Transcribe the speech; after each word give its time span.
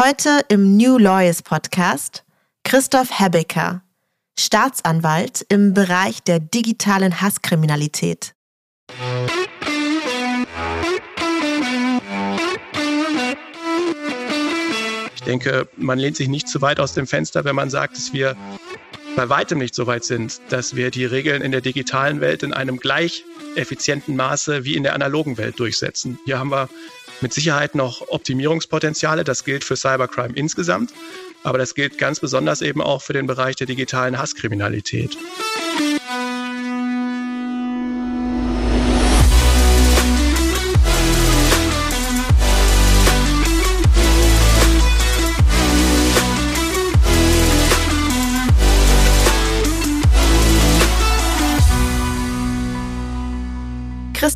Heute 0.00 0.42
im 0.48 0.76
New 0.76 0.96
Lawyers 0.96 1.42
Podcast 1.42 2.22
Christoph 2.62 3.18
Hebecker, 3.18 3.82
Staatsanwalt 4.38 5.44
im 5.48 5.74
Bereich 5.74 6.22
der 6.22 6.38
digitalen 6.38 7.20
Hasskriminalität. 7.20 8.32
Ich 15.16 15.22
denke, 15.22 15.68
man 15.76 15.98
lehnt 15.98 16.16
sich 16.16 16.28
nicht 16.28 16.46
zu 16.46 16.62
weit 16.62 16.78
aus 16.78 16.94
dem 16.94 17.08
Fenster, 17.08 17.44
wenn 17.44 17.56
man 17.56 17.68
sagt, 17.68 17.96
dass 17.96 18.12
wir 18.12 18.36
bei 19.16 19.28
weitem 19.28 19.58
nicht 19.58 19.74
so 19.74 19.88
weit 19.88 20.04
sind, 20.04 20.40
dass 20.50 20.76
wir 20.76 20.92
die 20.92 21.06
Regeln 21.06 21.42
in 21.42 21.50
der 21.50 21.60
digitalen 21.60 22.20
Welt 22.20 22.44
in 22.44 22.52
einem 22.52 22.76
gleich 22.76 23.24
effizienten 23.56 24.14
Maße 24.14 24.62
wie 24.64 24.76
in 24.76 24.84
der 24.84 24.94
analogen 24.94 25.38
Welt 25.38 25.58
durchsetzen. 25.58 26.20
Hier 26.24 26.38
haben 26.38 26.52
wir 26.52 26.68
mit 27.20 27.32
Sicherheit 27.32 27.74
noch 27.74 28.02
Optimierungspotenziale. 28.08 29.24
Das 29.24 29.44
gilt 29.44 29.64
für 29.64 29.76
Cybercrime 29.76 30.34
insgesamt, 30.34 30.92
aber 31.42 31.58
das 31.58 31.74
gilt 31.74 31.98
ganz 31.98 32.20
besonders 32.20 32.62
eben 32.62 32.80
auch 32.80 33.02
für 33.02 33.12
den 33.12 33.26
Bereich 33.26 33.56
der 33.56 33.66
digitalen 33.66 34.18
Hasskriminalität. 34.18 35.16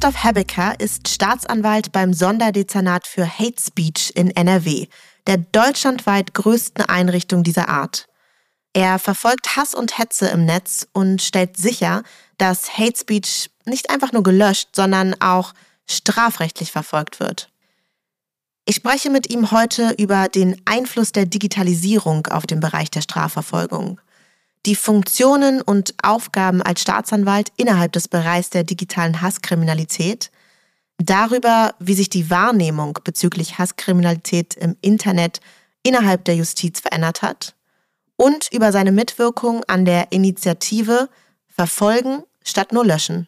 Christoph 0.03 0.25
Hebecker 0.25 0.81
ist 0.81 1.07
Staatsanwalt 1.07 1.93
beim 1.93 2.13
Sonderdezernat 2.13 3.07
für 3.07 3.25
Hate 3.25 3.63
Speech 3.63 4.11
in 4.17 4.33
NRW, 4.33 4.89
der 5.29 5.37
deutschlandweit 5.37 6.35
größten 6.35 6.85
Einrichtung 6.87 7.45
dieser 7.45 7.69
Art. 7.69 8.09
Er 8.73 8.99
verfolgt 8.99 9.55
Hass 9.55 9.77
und 9.77 9.99
Hetze 9.99 10.27
im 10.27 10.45
Netz 10.45 10.89
und 10.93 11.23
stellt 11.23 11.57
sicher, 11.57 12.03
dass 12.37 12.77
Hate 12.77 12.99
Speech 12.99 13.51
nicht 13.65 13.91
einfach 13.91 14.11
nur 14.11 14.25
gelöscht, 14.25 14.71
sondern 14.75 15.15
auch 15.21 15.53
strafrechtlich 15.89 16.73
verfolgt 16.73 17.21
wird. 17.21 17.53
Ich 18.65 18.75
spreche 18.75 19.09
mit 19.09 19.31
ihm 19.31 19.53
heute 19.53 19.95
über 19.99 20.27
den 20.27 20.61
Einfluss 20.65 21.13
der 21.13 21.27
Digitalisierung 21.27 22.27
auf 22.27 22.45
den 22.45 22.59
Bereich 22.59 22.91
der 22.91 23.03
Strafverfolgung 23.03 24.01
die 24.67 24.77
Funktionen 24.77 25.61
und 25.61 25.95
Aufgaben 26.03 26.63
als 26.63 26.83
Staatsanwalt 26.83 27.53
innerhalb 27.57 27.93
des 27.93 28.09
Bereichs 28.09 28.51
der 28.51 28.65
digitalen 28.65 29.21
Hasskriminalität, 29.21 30.31
darüber, 30.99 31.75
wie 31.79 31.95
sich 31.95 32.11
die 32.11 32.31
Wahrnehmung 32.31 32.99
bezüglich 33.05 33.59
Hasskriminalität 33.59 34.55
im 34.55 34.77
Internet 34.81 35.41
innerhalb 35.83 36.25
der 36.25 36.37
Justiz 36.37 36.81
verändert 36.81 37.23
hat 37.23 37.55
und 38.17 38.49
über 38.53 38.71
seine 38.73 38.93
Mitwirkung 38.93 39.65
an 39.65 39.85
der 39.85 40.13
Initiative 40.13 41.09
Verfolgen 41.49 42.23
statt 42.45 42.73
nur 42.73 42.85
löschen. 42.85 43.27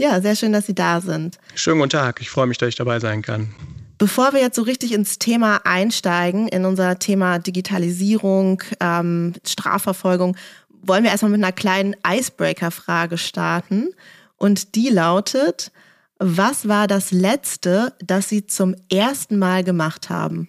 Ja, 0.00 0.20
sehr 0.20 0.36
schön, 0.36 0.52
dass 0.52 0.66
Sie 0.66 0.74
da 0.74 1.00
sind. 1.00 1.38
Schönen 1.54 1.78
guten 1.78 1.90
Tag, 1.90 2.20
ich 2.20 2.30
freue 2.30 2.46
mich, 2.46 2.58
dass 2.58 2.68
ich 2.68 2.76
dabei 2.76 3.00
sein 3.00 3.22
kann. 3.22 3.54
Bevor 3.98 4.32
wir 4.32 4.40
jetzt 4.40 4.54
so 4.54 4.62
richtig 4.62 4.92
ins 4.92 5.18
Thema 5.18 5.60
einsteigen, 5.64 6.46
in 6.48 6.64
unser 6.64 7.00
Thema 7.00 7.40
Digitalisierung, 7.40 8.62
ähm, 8.80 9.34
Strafverfolgung, 9.44 10.36
wollen 10.68 11.02
wir 11.02 11.10
erstmal 11.10 11.32
mit 11.32 11.42
einer 11.42 11.52
kleinen 11.52 11.96
Icebreaker-Frage 12.06 13.18
starten. 13.18 13.90
Und 14.36 14.76
die 14.76 14.88
lautet, 14.88 15.72
was 16.18 16.68
war 16.68 16.86
das 16.86 17.10
Letzte, 17.10 17.92
das 17.98 18.28
Sie 18.28 18.46
zum 18.46 18.76
ersten 18.90 19.38
Mal 19.38 19.64
gemacht 19.64 20.10
haben? 20.10 20.48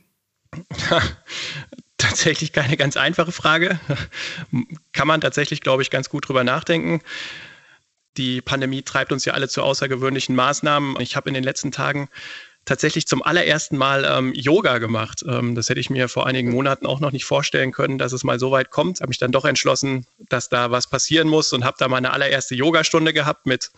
tatsächlich 1.98 2.54
keine 2.54 2.78
ganz 2.78 2.98
einfache 2.98 3.32
Frage. 3.32 3.80
Kann 4.94 5.08
man 5.08 5.22
tatsächlich, 5.22 5.62
glaube 5.62 5.82
ich, 5.82 5.90
ganz 5.90 6.10
gut 6.10 6.28
drüber 6.28 6.44
nachdenken. 6.44 7.02
Die 8.18 8.42
Pandemie 8.42 8.82
treibt 8.82 9.12
uns 9.12 9.26
ja 9.26 9.34
alle 9.34 9.48
zu 9.48 9.62
außergewöhnlichen 9.62 10.36
Maßnahmen. 10.36 11.00
Ich 11.00 11.16
habe 11.16 11.30
in 11.30 11.36
den 11.36 11.44
letzten 11.44 11.72
Tagen 11.72 12.10
tatsächlich 12.70 13.08
zum 13.08 13.24
allerersten 13.24 13.78
Mal 13.78 14.06
ähm, 14.08 14.32
Yoga 14.36 14.78
gemacht. 14.78 15.26
Ähm, 15.28 15.56
das 15.56 15.70
hätte 15.70 15.80
ich 15.80 15.90
mir 15.90 16.08
vor 16.08 16.28
einigen 16.28 16.52
Monaten 16.52 16.86
auch 16.86 17.00
noch 17.00 17.12
nicht 17.12 17.26
vorstellen 17.26 17.72
können, 17.72 17.98
dass 17.98 18.14
es 18.14 18.24
mal 18.24 18.40
so 18.40 18.52
weit 18.52 18.70
kommt. 18.70 19.02
Habe 19.02 19.10
mich 19.10 19.18
dann 19.18 19.32
doch 19.32 19.44
entschlossen, 19.44 20.06
dass 20.30 20.50
da 20.50 20.70
was 20.70 20.88
passieren 20.88 21.28
muss 21.28 21.52
und 21.52 21.66
habe 21.66 21.78
da 21.80 21.88
meine 21.88 22.14
allererste 22.14 22.54
Yogastunde 22.54 23.12
gehabt 23.12 23.48
mit 23.48 23.72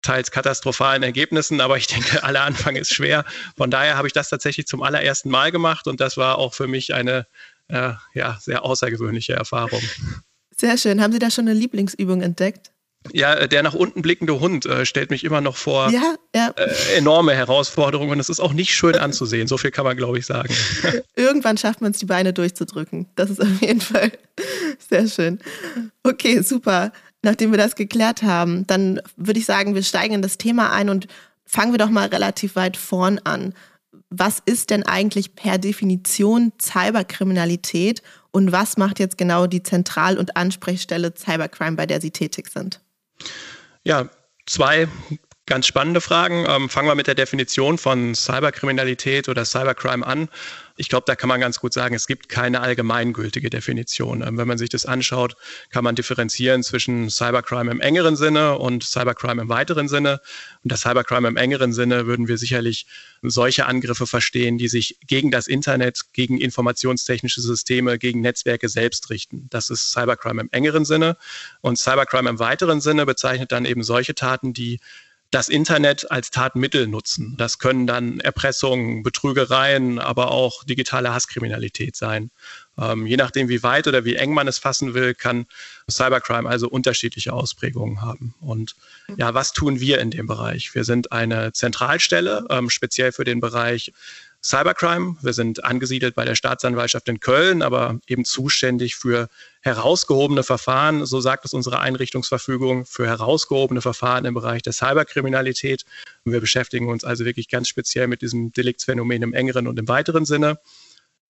teils 0.00 0.30
katastrophalen 0.30 1.02
Ergebnissen, 1.02 1.60
aber 1.60 1.76
ich 1.76 1.86
denke, 1.88 2.24
aller 2.24 2.42
Anfang 2.42 2.74
ist 2.76 2.94
schwer. 2.94 3.26
Von 3.54 3.70
daher 3.70 3.98
habe 3.98 4.06
ich 4.06 4.14
das 4.14 4.30
tatsächlich 4.30 4.66
zum 4.66 4.82
allerersten 4.82 5.28
Mal 5.28 5.52
gemacht 5.52 5.86
und 5.86 6.00
das 6.00 6.16
war 6.16 6.38
auch 6.38 6.54
für 6.54 6.66
mich 6.66 6.94
eine 6.94 7.26
äh, 7.68 7.92
ja, 8.14 8.38
sehr 8.40 8.64
außergewöhnliche 8.64 9.34
Erfahrung. 9.34 9.82
Sehr 10.56 10.78
schön. 10.78 11.02
Haben 11.02 11.12
Sie 11.12 11.18
da 11.18 11.30
schon 11.30 11.48
eine 11.48 11.58
Lieblingsübung 11.58 12.22
entdeckt? 12.22 12.72
Ja, 13.12 13.34
äh, 13.34 13.48
der 13.48 13.62
nach 13.62 13.74
unten 13.74 14.02
blickende 14.02 14.38
Hund 14.40 14.66
äh, 14.66 14.86
stellt 14.86 15.10
mich 15.10 15.24
immer 15.24 15.40
noch 15.40 15.56
vor 15.56 15.90
ja, 15.90 16.14
ja. 16.34 16.52
Äh, 16.56 16.96
enorme 16.96 17.34
Herausforderungen. 17.34 18.20
Es 18.20 18.28
ist 18.28 18.40
auch 18.40 18.52
nicht 18.52 18.74
schön 18.74 18.96
anzusehen. 18.96 19.48
So 19.48 19.58
viel 19.58 19.70
kann 19.70 19.84
man, 19.84 19.96
glaube 19.96 20.18
ich, 20.18 20.26
sagen. 20.26 20.54
Irgendwann 21.16 21.58
schafft 21.58 21.80
man 21.80 21.92
es, 21.92 21.98
die 21.98 22.06
Beine 22.06 22.32
durchzudrücken. 22.32 23.08
Das 23.16 23.30
ist 23.30 23.40
auf 23.40 23.60
jeden 23.60 23.80
Fall 23.80 24.12
sehr 24.88 25.08
schön. 25.08 25.40
Okay, 26.02 26.42
super. 26.42 26.92
Nachdem 27.22 27.50
wir 27.50 27.58
das 27.58 27.76
geklärt 27.76 28.22
haben, 28.22 28.66
dann 28.66 29.00
würde 29.16 29.38
ich 29.38 29.46
sagen, 29.46 29.74
wir 29.74 29.82
steigen 29.82 30.14
in 30.14 30.22
das 30.22 30.38
Thema 30.38 30.72
ein 30.72 30.88
und 30.88 31.06
fangen 31.44 31.72
wir 31.72 31.78
doch 31.78 31.90
mal 31.90 32.08
relativ 32.08 32.56
weit 32.56 32.76
vorn 32.76 33.20
an. 33.24 33.54
Was 34.10 34.42
ist 34.44 34.70
denn 34.70 34.82
eigentlich 34.82 35.34
per 35.34 35.58
Definition 35.58 36.52
Cyberkriminalität 36.60 38.02
und 38.30 38.52
was 38.52 38.76
macht 38.76 38.98
jetzt 38.98 39.16
genau 39.16 39.46
die 39.46 39.62
Zentral- 39.62 40.18
und 40.18 40.36
Ansprechstelle 40.36 41.14
Cybercrime, 41.16 41.76
bei 41.76 41.86
der 41.86 42.00
Sie 42.00 42.10
tätig 42.10 42.50
sind? 42.52 42.81
Ja, 43.84 44.08
zwei 44.46 44.88
ganz 45.46 45.66
spannende 45.66 46.00
Fragen. 46.00 46.46
Ähm, 46.48 46.68
fangen 46.68 46.88
wir 46.88 46.94
mit 46.94 47.06
der 47.06 47.14
Definition 47.14 47.78
von 47.78 48.14
Cyberkriminalität 48.14 49.28
oder 49.28 49.44
Cybercrime 49.44 50.06
an. 50.06 50.28
Ich 50.76 50.88
glaube, 50.88 51.04
da 51.06 51.14
kann 51.14 51.28
man 51.28 51.40
ganz 51.40 51.60
gut 51.60 51.72
sagen, 51.72 51.94
es 51.94 52.06
gibt 52.06 52.28
keine 52.28 52.60
allgemeingültige 52.60 53.50
Definition. 53.50 54.22
Ähm, 54.22 54.38
wenn 54.38 54.48
man 54.48 54.58
sich 54.58 54.68
das 54.68 54.86
anschaut, 54.86 55.36
kann 55.70 55.84
man 55.84 55.94
differenzieren 55.94 56.62
zwischen 56.62 57.10
Cybercrime 57.10 57.70
im 57.70 57.80
engeren 57.80 58.16
Sinne 58.16 58.58
und 58.58 58.84
Cybercrime 58.84 59.42
im 59.42 59.48
weiteren 59.48 59.88
Sinne. 59.88 60.20
Und 60.62 60.72
das 60.72 60.80
Cybercrime 60.80 61.28
im 61.28 61.36
engeren 61.36 61.72
Sinne 61.72 62.06
würden 62.06 62.28
wir 62.28 62.38
sicherlich 62.38 62.86
solche 63.22 63.66
Angriffe 63.66 64.06
verstehen, 64.06 64.58
die 64.58 64.68
sich 64.68 64.98
gegen 65.06 65.30
das 65.30 65.46
Internet, 65.46 66.12
gegen 66.12 66.38
informationstechnische 66.38 67.40
Systeme, 67.40 67.98
gegen 67.98 68.20
Netzwerke 68.20 68.68
selbst 68.68 69.10
richten. 69.10 69.46
Das 69.50 69.70
ist 69.70 69.92
Cybercrime 69.92 70.42
im 70.42 70.48
engeren 70.52 70.84
Sinne. 70.84 71.16
Und 71.60 71.78
Cybercrime 71.78 72.30
im 72.30 72.38
weiteren 72.38 72.80
Sinne 72.80 73.06
bezeichnet 73.06 73.52
dann 73.52 73.64
eben 73.64 73.82
solche 73.82 74.14
Taten, 74.14 74.52
die 74.52 74.80
das 75.32 75.48
Internet 75.48 76.10
als 76.10 76.30
Tatmittel 76.30 76.86
nutzen. 76.86 77.34
Das 77.38 77.58
können 77.58 77.86
dann 77.86 78.20
Erpressungen, 78.20 79.02
Betrügereien, 79.02 79.98
aber 79.98 80.30
auch 80.30 80.62
digitale 80.62 81.14
Hasskriminalität 81.14 81.96
sein. 81.96 82.30
Ähm, 82.78 83.06
je 83.06 83.16
nachdem, 83.16 83.48
wie 83.48 83.62
weit 83.62 83.88
oder 83.88 84.04
wie 84.04 84.16
eng 84.16 84.34
man 84.34 84.46
es 84.46 84.58
fassen 84.58 84.92
will, 84.92 85.14
kann 85.14 85.46
Cybercrime 85.90 86.46
also 86.48 86.68
unterschiedliche 86.68 87.32
Ausprägungen 87.32 88.02
haben. 88.02 88.34
Und 88.40 88.76
ja, 89.16 89.32
was 89.32 89.54
tun 89.54 89.80
wir 89.80 90.00
in 90.00 90.10
dem 90.10 90.26
Bereich? 90.26 90.74
Wir 90.74 90.84
sind 90.84 91.12
eine 91.12 91.52
Zentralstelle, 91.54 92.44
ähm, 92.50 92.68
speziell 92.68 93.10
für 93.10 93.24
den 93.24 93.40
Bereich 93.40 93.90
Cybercrime. 94.44 95.16
Wir 95.22 95.32
sind 95.32 95.64
angesiedelt 95.64 96.14
bei 96.14 96.26
der 96.26 96.34
Staatsanwaltschaft 96.34 97.08
in 97.08 97.20
Köln, 97.20 97.62
aber 97.62 98.00
eben 98.06 98.26
zuständig 98.26 98.96
für 98.96 99.30
herausgehobene 99.62 100.42
Verfahren, 100.42 101.06
so 101.06 101.20
sagt 101.20 101.44
es 101.44 101.52
unsere 101.52 101.80
Einrichtungsverfügung, 101.80 102.84
für 102.84 103.06
herausgehobene 103.06 103.80
Verfahren 103.80 104.24
im 104.24 104.34
Bereich 104.34 104.62
der 104.62 104.72
Cyberkriminalität. 104.72 105.84
Und 106.24 106.32
wir 106.32 106.40
beschäftigen 106.40 106.88
uns 106.88 107.04
also 107.04 107.24
wirklich 107.24 107.48
ganz 107.48 107.68
speziell 107.68 108.08
mit 108.08 108.22
diesem 108.22 108.52
Deliktsphänomen 108.52 109.22
im 109.22 109.32
engeren 109.32 109.68
und 109.68 109.78
im 109.78 109.88
weiteren 109.88 110.24
Sinne. 110.24 110.58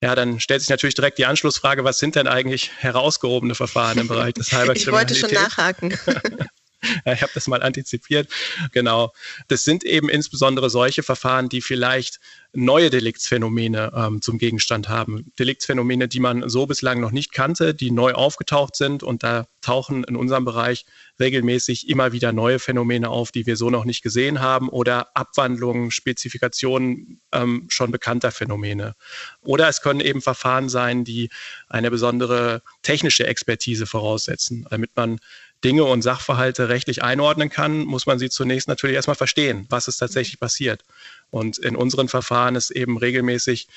Ja, 0.02 0.16
dann 0.16 0.40
stellt 0.40 0.62
sich 0.62 0.70
natürlich 0.70 0.96
direkt 0.96 1.18
die 1.18 1.26
Anschlussfrage, 1.26 1.84
was 1.84 1.98
sind 1.98 2.16
denn 2.16 2.26
eigentlich 2.26 2.72
herausgehobene 2.78 3.54
Verfahren 3.54 3.98
im 3.98 4.08
Bereich 4.08 4.34
der 4.34 4.44
Cyberkriminalität? 4.44 4.82
Ich 4.86 4.92
wollte 4.92 5.14
schon 5.14 5.32
nachhaken. 5.32 5.98
ich 7.04 7.22
habe 7.22 7.32
das 7.34 7.48
mal 7.48 7.62
antizipiert. 7.62 8.28
Genau. 8.72 9.12
Das 9.48 9.64
sind 9.64 9.84
eben 9.84 10.08
insbesondere 10.08 10.70
solche 10.70 11.02
Verfahren, 11.02 11.48
die 11.48 11.60
vielleicht 11.60 12.20
neue 12.54 12.90
Deliktsphänomene 12.90 13.92
ähm, 13.94 14.20
zum 14.20 14.36
Gegenstand 14.36 14.88
haben. 14.88 15.32
Deliktsphänomene, 15.38 16.06
die 16.06 16.20
man 16.20 16.48
so 16.48 16.66
bislang 16.66 17.00
noch 17.00 17.10
nicht 17.10 17.32
kannte, 17.32 17.74
die 17.74 17.90
neu 17.90 18.12
aufgetaucht 18.12 18.76
sind. 18.76 19.02
Und 19.02 19.22
da 19.22 19.46
tauchen 19.62 20.04
in 20.04 20.16
unserem 20.16 20.44
Bereich 20.44 20.84
regelmäßig 21.18 21.88
immer 21.88 22.12
wieder 22.12 22.32
neue 22.32 22.58
Phänomene 22.58 23.08
auf, 23.08 23.32
die 23.32 23.46
wir 23.46 23.56
so 23.56 23.70
noch 23.70 23.84
nicht 23.84 24.02
gesehen 24.02 24.40
haben 24.40 24.68
oder 24.68 25.16
Abwandlungen, 25.16 25.90
Spezifikationen 25.90 27.20
ähm, 27.32 27.66
schon 27.68 27.90
bekannter 27.90 28.32
Phänomene. 28.32 28.96
Oder 29.40 29.68
es 29.68 29.80
können 29.80 30.00
eben 30.00 30.20
Verfahren 30.20 30.68
sein, 30.68 31.04
die 31.04 31.30
eine 31.68 31.90
besondere 31.90 32.62
technische 32.82 33.26
Expertise 33.26 33.86
voraussetzen, 33.86 34.66
damit 34.68 34.90
man 34.94 35.20
Dinge 35.64 35.84
und 35.84 36.02
Sachverhalte 36.02 36.68
rechtlich 36.68 37.02
einordnen 37.02 37.48
kann, 37.48 37.84
muss 37.84 38.06
man 38.06 38.18
sie 38.18 38.30
zunächst 38.30 38.68
natürlich 38.68 38.96
erstmal 38.96 39.16
verstehen, 39.16 39.66
was 39.70 39.88
ist 39.88 39.98
tatsächlich 39.98 40.40
passiert. 40.40 40.82
Und 41.30 41.58
in 41.58 41.76
unseren 41.76 42.08
Verfahren 42.08 42.56
ist 42.56 42.70
eben 42.70 42.98
regelmäßig 42.98 43.68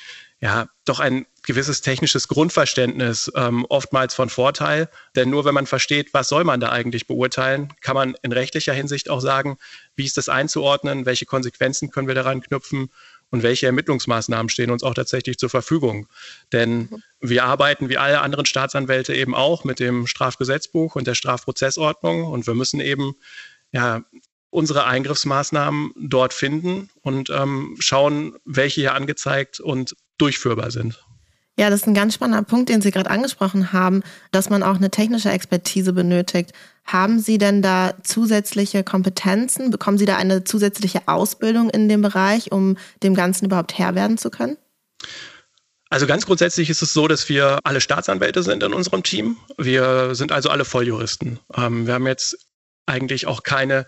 ja 0.41 0.67
doch 0.83 0.99
ein 0.99 1.25
gewisses 1.43 1.81
technisches 1.81 2.27
Grundverständnis 2.27 3.31
ähm, 3.35 3.65
oftmals 3.69 4.13
von 4.13 4.29
Vorteil. 4.29 4.89
Denn 5.15 5.29
nur 5.29 5.45
wenn 5.45 5.53
man 5.53 5.67
versteht, 5.67 6.13
was 6.13 6.27
soll 6.27 6.43
man 6.43 6.59
da 6.59 6.69
eigentlich 6.69 7.07
beurteilen, 7.07 7.73
kann 7.81 7.95
man 7.95 8.15
in 8.23 8.31
rechtlicher 8.31 8.73
Hinsicht 8.73 9.09
auch 9.09 9.21
sagen, 9.21 9.57
wie 9.95 10.05
ist 10.05 10.17
das 10.17 10.27
einzuordnen, 10.27 11.05
welche 11.05 11.25
Konsequenzen 11.25 11.91
können 11.91 12.07
wir 12.07 12.15
daran 12.15 12.41
knüpfen 12.41 12.89
und 13.31 13.43
welche 13.43 13.65
Ermittlungsmaßnahmen 13.65 14.49
stehen 14.49 14.71
uns 14.71 14.83
auch 14.83 14.93
tatsächlich 14.93 15.37
zur 15.37 15.49
Verfügung. 15.49 16.07
Denn 16.51 16.89
wir 17.19 17.45
arbeiten 17.45 17.89
wie 17.89 17.97
alle 17.97 18.21
anderen 18.21 18.45
Staatsanwälte 18.45 19.13
eben 19.13 19.35
auch 19.35 19.63
mit 19.63 19.79
dem 19.79 20.07
Strafgesetzbuch 20.07 20.95
und 20.95 21.07
der 21.07 21.15
Strafprozessordnung 21.15 22.25
und 22.25 22.47
wir 22.47 22.53
müssen 22.53 22.79
eben 22.79 23.15
ja, 23.71 24.03
unsere 24.49 24.85
Eingriffsmaßnahmen 24.85 25.91
dort 25.97 26.33
finden 26.33 26.89
und 27.01 27.29
ähm, 27.29 27.75
schauen, 27.79 28.35
welche 28.45 28.81
hier 28.81 28.93
angezeigt 28.93 29.59
und 29.59 29.95
durchführbar 30.17 30.71
sind. 30.71 31.03
Ja, 31.57 31.69
das 31.69 31.81
ist 31.81 31.87
ein 31.87 31.93
ganz 31.93 32.13
spannender 32.13 32.43
Punkt, 32.43 32.69
den 32.69 32.81
Sie 32.81 32.91
gerade 32.91 33.09
angesprochen 33.09 33.71
haben, 33.71 34.03
dass 34.31 34.49
man 34.49 34.61
auch 34.61 34.75
eine 34.75 34.91
technische 34.91 35.29
Expertise 35.29 35.93
benötigt. 35.93 36.51
Haben 36.83 37.19
Sie 37.19 37.37
denn 37.37 37.61
da 37.61 37.93
zusätzliche 38.03 38.83
Kompetenzen? 38.83 39.71
Bekommen 39.71 39.97
Sie 39.97 40.05
da 40.05 40.17
eine 40.17 40.43
zusätzliche 40.43 41.07
Ausbildung 41.07 41.69
in 41.69 41.87
dem 41.87 42.01
Bereich, 42.01 42.51
um 42.51 42.77
dem 43.03 43.15
Ganzen 43.15 43.45
überhaupt 43.45 43.77
Herr 43.77 43.95
werden 43.95 44.17
zu 44.17 44.29
können? 44.29 44.57
Also 45.89 46.07
ganz 46.07 46.25
grundsätzlich 46.25 46.69
ist 46.69 46.81
es 46.81 46.93
so, 46.93 47.07
dass 47.07 47.29
wir 47.29 47.59
alle 47.63 47.79
Staatsanwälte 47.79 48.43
sind 48.43 48.61
in 48.61 48.73
unserem 48.73 49.03
Team. 49.03 49.37
Wir 49.57 50.13
sind 50.13 50.33
also 50.33 50.49
alle 50.49 50.65
Volljuristen. 50.65 51.39
Ähm, 51.55 51.87
wir 51.87 51.93
haben 51.93 52.07
jetzt 52.07 52.37
eigentlich 52.85 53.27
auch 53.27 53.43
keine 53.43 53.85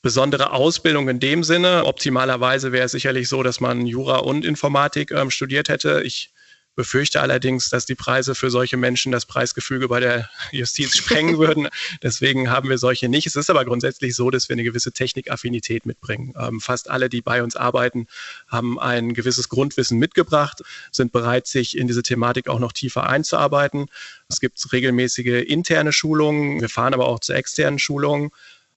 besondere 0.00 0.52
Ausbildung 0.52 1.08
in 1.08 1.20
dem 1.20 1.44
Sinne. 1.44 1.84
Optimalerweise 1.84 2.72
wäre 2.72 2.86
es 2.86 2.92
sicherlich 2.92 3.28
so, 3.28 3.42
dass 3.42 3.60
man 3.60 3.84
Jura 3.84 4.18
und 4.18 4.44
Informatik 4.44 5.10
ähm, 5.10 5.30
studiert 5.30 5.68
hätte. 5.68 6.02
Ich 6.02 6.32
befürchte 6.80 7.20
allerdings, 7.20 7.68
dass 7.68 7.84
die 7.84 7.94
Preise 7.94 8.34
für 8.34 8.50
solche 8.50 8.78
Menschen 8.78 9.12
das 9.12 9.26
Preisgefüge 9.26 9.88
bei 9.88 10.00
der 10.00 10.30
Justiz 10.50 10.96
sprengen 10.96 11.38
würden. 11.38 11.68
Deswegen 12.02 12.48
haben 12.48 12.70
wir 12.70 12.78
solche 12.78 13.10
nicht. 13.10 13.26
Es 13.26 13.36
ist 13.36 13.50
aber 13.50 13.66
grundsätzlich 13.66 14.16
so, 14.16 14.30
dass 14.30 14.48
wir 14.48 14.54
eine 14.54 14.64
gewisse 14.64 14.90
Technikaffinität 14.90 15.84
mitbringen. 15.84 16.32
Ähm, 16.38 16.58
fast 16.58 16.88
alle, 16.88 17.10
die 17.10 17.20
bei 17.20 17.42
uns 17.42 17.54
arbeiten, 17.54 18.06
haben 18.48 18.80
ein 18.80 19.12
gewisses 19.12 19.50
Grundwissen 19.50 19.98
mitgebracht, 19.98 20.62
sind 20.90 21.12
bereit, 21.12 21.46
sich 21.46 21.76
in 21.76 21.86
diese 21.86 22.02
Thematik 22.02 22.48
auch 22.48 22.60
noch 22.60 22.72
tiefer 22.72 23.06
einzuarbeiten. 23.06 23.88
Es 24.30 24.40
gibt 24.40 24.72
regelmäßige 24.72 25.44
interne 25.46 25.92
Schulungen. 25.92 26.62
Wir 26.62 26.70
fahren 26.70 26.94
aber 26.94 27.08
auch 27.08 27.20
zu 27.20 27.34
externen 27.34 27.78
Schulungen. 27.78 28.30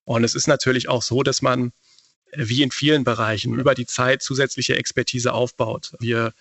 Und 0.03 0.25
es 0.25 0.35
ist 0.35 0.47
natürlich 0.47 0.89
auch 0.89 1.03
so, 1.03 1.23
dass 1.23 1.41
man 1.41 1.71
wie 2.35 2.63
in 2.63 2.71
vielen 2.71 3.05
Bereichen 3.05 3.57
über 3.57 3.75
die 3.75 3.85
Zeit 3.85 4.21
zusätzliche 4.21 4.75
Expertise 4.75 5.31
aufbaut. 5.31 5.93
Wir 6.01 6.33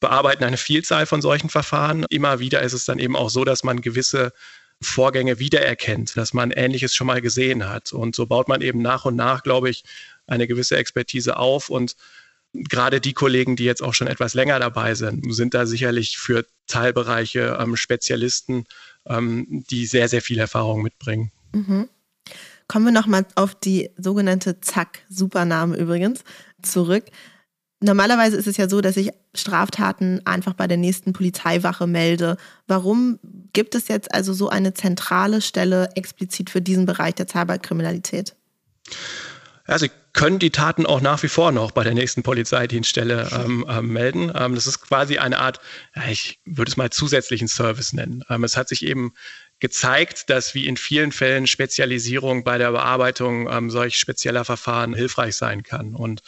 bearbeiten 0.00 0.44
eine 0.44 0.56
Vielzahl 0.56 1.06
von 1.06 1.22
solchen 1.22 1.50
Verfahren. 1.50 2.04
Immer 2.08 2.40
wieder 2.40 2.62
ist 2.62 2.72
es 2.72 2.84
dann 2.84 2.98
eben 2.98 3.16
auch 3.16 3.30
so, 3.30 3.44
dass 3.44 3.62
man 3.62 3.80
gewisse 3.80 4.32
Vorgänge 4.82 5.38
wiedererkennt, 5.38 6.16
dass 6.16 6.32
man 6.32 6.50
Ähnliches 6.50 6.94
schon 6.94 7.06
mal 7.06 7.20
gesehen 7.20 7.68
hat. 7.68 7.92
Und 7.92 8.16
so 8.16 8.26
baut 8.26 8.48
man 8.48 8.62
eben 8.62 8.80
nach 8.80 9.04
und 9.04 9.14
nach, 9.14 9.42
glaube 9.42 9.68
ich, 9.68 9.84
eine 10.26 10.46
gewisse 10.46 10.76
Expertise 10.76 11.36
auf. 11.36 11.68
Und 11.68 11.96
gerade 12.54 13.00
die 13.00 13.12
Kollegen, 13.12 13.56
die 13.56 13.64
jetzt 13.64 13.82
auch 13.82 13.94
schon 13.94 14.06
etwas 14.06 14.32
länger 14.34 14.58
dabei 14.58 14.94
sind, 14.94 15.32
sind 15.34 15.52
da 15.52 15.66
sicherlich 15.66 16.18
für 16.18 16.46
Teilbereiche 16.66 17.58
ähm, 17.60 17.76
Spezialisten, 17.76 18.64
ähm, 19.06 19.64
die 19.70 19.86
sehr, 19.86 20.08
sehr 20.08 20.22
viel 20.22 20.38
Erfahrung 20.38 20.82
mitbringen. 20.82 21.30
Mhm. 21.52 21.88
Kommen 22.66 22.84
wir 22.86 22.92
nochmal 22.92 23.26
auf 23.34 23.56
die 23.56 23.90
sogenannte 23.98 24.60
Zack, 24.60 25.00
Supername 25.08 25.76
übrigens, 25.76 26.22
zurück. 26.62 27.04
Normalerweise 27.82 28.36
ist 28.36 28.46
es 28.46 28.58
ja 28.58 28.68
so, 28.68 28.82
dass 28.82 28.96
ich 28.98 29.10
Straftaten 29.34 30.20
einfach 30.26 30.52
bei 30.52 30.66
der 30.66 30.76
nächsten 30.76 31.14
Polizeiwache 31.14 31.86
melde. 31.86 32.36
Warum 32.66 33.18
gibt 33.54 33.74
es 33.74 33.88
jetzt 33.88 34.12
also 34.12 34.34
so 34.34 34.50
eine 34.50 34.74
zentrale 34.74 35.40
Stelle 35.40 35.88
explizit 35.94 36.50
für 36.50 36.60
diesen 36.60 36.84
Bereich 36.84 37.14
der 37.14 37.26
Cyberkriminalität? 37.26 38.36
Ja, 39.66 39.78
Sie 39.78 39.90
können 40.12 40.38
die 40.38 40.50
Taten 40.50 40.84
auch 40.84 41.00
nach 41.00 41.22
wie 41.22 41.28
vor 41.28 41.52
noch 41.52 41.70
bei 41.70 41.84
der 41.84 41.94
nächsten 41.94 42.22
Polizeidienststelle 42.22 43.28
ähm, 43.32 43.64
ähm, 43.68 43.88
melden. 43.88 44.32
Ähm, 44.34 44.54
das 44.54 44.66
ist 44.66 44.80
quasi 44.80 45.18
eine 45.18 45.38
Art, 45.38 45.60
ich 46.10 46.40
würde 46.44 46.70
es 46.70 46.76
mal 46.76 46.90
zusätzlichen 46.90 47.48
Service 47.48 47.92
nennen. 47.92 48.24
Ähm, 48.28 48.44
es 48.44 48.56
hat 48.56 48.68
sich 48.68 48.84
eben 48.84 49.14
gezeigt, 49.60 50.30
dass 50.30 50.54
wie 50.54 50.66
in 50.66 50.76
vielen 50.76 51.12
Fällen 51.12 51.46
Spezialisierung 51.46 52.44
bei 52.44 52.58
der 52.58 52.72
Bearbeitung 52.72 53.48
ähm, 53.50 53.70
solch 53.70 53.96
spezieller 53.96 54.44
Verfahren 54.44 54.94
hilfreich 54.94 55.36
sein 55.36 55.62
kann. 55.62 55.94
Und 55.94 56.22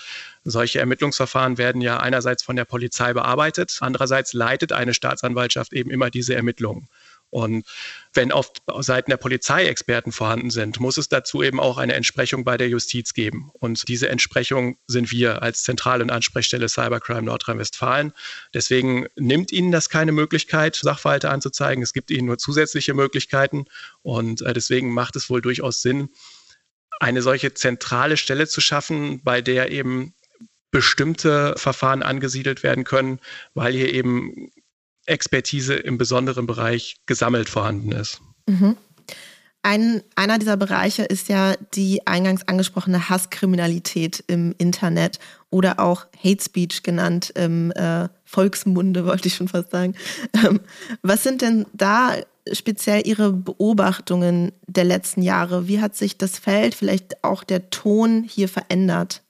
solche 0.45 0.81
Ermittlungsverfahren 0.81 1.57
werden 1.57 1.81
ja 1.81 1.99
einerseits 1.99 2.43
von 2.43 2.57
der 2.57 2.67
Polizei 2.67 3.13
bearbeitet, 3.15 3.79
andererseits 3.81 4.35
leitet 4.35 4.73
eine 4.73 4.93
Staatsanwaltschaft 4.93 5.73
eben 5.73 5.91
immer 5.91 6.11
diese 6.11 6.35
Ermittlungen. 6.35 6.89
Und 7.33 7.65
wenn 8.13 8.31
auf 8.31 8.53
Seiten 8.81 9.11
der 9.11 9.17
Polizei 9.17 9.65
Experten 9.65 10.13
vorhanden 10.13 10.51
sind, 10.51 10.81
muss 10.81 10.99
es 10.99 11.09
dazu 11.09 11.43
eben 11.43 11.61
auch 11.61 11.79
eine 11.79 11.95
Entsprechung 11.95 12.45
bei 12.45 12.59
der 12.59 12.69
Justiz 12.69 13.15
geben. 13.15 13.51
Und 13.55 13.89
diese 13.89 14.11
Entsprechung 14.11 14.77
sind 14.87 15.11
wir 15.11 15.41
als 15.41 15.63
Zentral- 15.63 16.03
und 16.03 16.11
Ansprechstelle 16.11 16.69
Cybercrime 16.69 17.23
Nordrhein-Westfalen. 17.23 18.13
Deswegen 18.53 19.07
nimmt 19.17 19.51
Ihnen 19.51 19.73
das 19.73 19.89
keine 19.89 20.13
Möglichkeit, 20.13 20.77
Sachverhalte 20.77 21.31
anzuzeigen. 21.31 21.83
Es 21.83 21.95
gibt 21.95 22.11
Ihnen 22.11 22.27
nur 22.27 22.37
zusätzliche 22.37 22.93
Möglichkeiten. 22.93 23.65
Und 24.03 24.43
äh, 24.43 24.53
deswegen 24.53 24.93
macht 24.93 25.17
es 25.17 25.31
wohl 25.31 25.41
durchaus 25.41 25.81
Sinn, 25.81 26.11
eine 27.01 27.23
solche 27.23 27.55
zentrale 27.55 28.19
Stelle 28.19 28.47
zu 28.47 28.61
schaffen, 28.61 29.23
bei 29.25 29.41
der 29.41 29.71
eben 29.71 30.13
bestimmte 30.71 31.55
Verfahren 31.57 32.03
angesiedelt 32.03 32.63
werden 32.63 32.85
können, 32.85 33.21
weil 33.55 33.73
hier 33.73 33.95
eben 33.95 34.51
Expertise 35.07 35.75
im 35.75 35.99
besonderen 35.99 36.47
Bereich 36.47 36.97
gesammelt 37.07 37.49
vorhanden 37.49 37.93
ist. 37.93 38.21
Mhm. 38.47 38.77
Ein, 39.65 40.03
einer 40.17 40.41
dieser 40.41 40.57
Bereiche 40.57 41.05
ist 41.05 41.29
ja 41.29 41.55
die 41.75 42.05
eingangs 42.05 42.49
angesprochene 42.49 43.09
Hasskriminalität 43.09 44.25
im 44.27 44.57
Internet 44.59 45.21
oder 45.51 45.79
auch 45.79 46.07
Hate 46.23 46.43
Speech 46.43 46.83
genannt 46.83 47.33
im 47.37 47.71
äh, 47.73 48.09
Volksmunde, 48.25 49.07
wollte 49.07 49.29
ich 49.29 49.37
schon 49.37 49.49
fast 49.49 49.71
sagen. 49.71 49.95
Ähm, 50.35 50.61
was 51.03 51.23
sind 51.23 51.43
denn 51.43 51.67
da 51.73 52.17
speziell 52.53 53.07
Ihre 53.07 53.33
Beobachtungen 53.33 54.51
der 54.67 54.83
letzten 54.83 55.23
Jahre? 55.23 55.69
Wie 55.69 55.81
hat 55.81 55.95
sich 55.95 56.19
das 56.19 56.41
Feld, 56.41 56.75
vielleicht 56.75 57.23
auch 57.23 57.45
der 57.45 57.71
Ton 57.71 58.25
hier 58.29 58.49
verändert? 58.49 59.23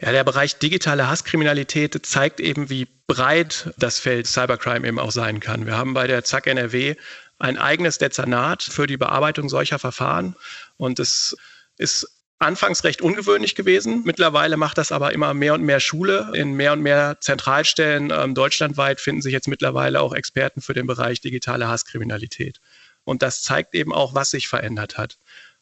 Ja, 0.00 0.12
der 0.12 0.22
Bereich 0.22 0.58
digitale 0.58 1.10
Hasskriminalität 1.10 1.98
zeigt 2.06 2.38
eben, 2.38 2.70
wie 2.70 2.86
breit 3.06 3.72
das 3.78 3.98
Feld 3.98 4.26
Cybercrime 4.26 4.86
eben 4.86 4.98
auch 4.98 5.12
sein 5.12 5.40
kann. 5.40 5.66
Wir 5.66 5.76
haben 5.76 5.94
bei 5.94 6.06
der 6.06 6.24
ZAK 6.24 6.48
NRW 6.48 6.96
ein 7.38 7.58
eigenes 7.58 7.98
Dezernat 7.98 8.62
für 8.62 8.86
die 8.86 8.96
Bearbeitung 8.96 9.48
solcher 9.48 9.78
Verfahren 9.78 10.36
und 10.76 10.98
es 10.98 11.36
ist 11.76 12.08
anfangs 12.38 12.84
recht 12.84 13.00
ungewöhnlich 13.00 13.54
gewesen. 13.54 14.02
Mittlerweile 14.04 14.56
macht 14.56 14.78
das 14.78 14.92
aber 14.92 15.12
immer 15.12 15.34
mehr 15.34 15.54
und 15.54 15.62
mehr 15.62 15.80
Schule. 15.80 16.30
In 16.34 16.54
mehr 16.54 16.72
und 16.72 16.82
mehr 16.82 17.18
Zentralstellen 17.20 18.10
ähm, 18.10 18.34
deutschlandweit 18.34 19.00
finden 19.00 19.22
sich 19.22 19.32
jetzt 19.32 19.48
mittlerweile 19.48 20.00
auch 20.00 20.12
Experten 20.12 20.60
für 20.60 20.74
den 20.74 20.86
Bereich 20.86 21.20
digitale 21.20 21.68
Hasskriminalität. 21.68 22.60
Und 23.04 23.22
das 23.22 23.42
zeigt 23.42 23.74
eben 23.74 23.92
auch, 23.94 24.14
was 24.14 24.30
sich 24.30 24.48
verändert 24.48 24.98
hat. 24.98 25.16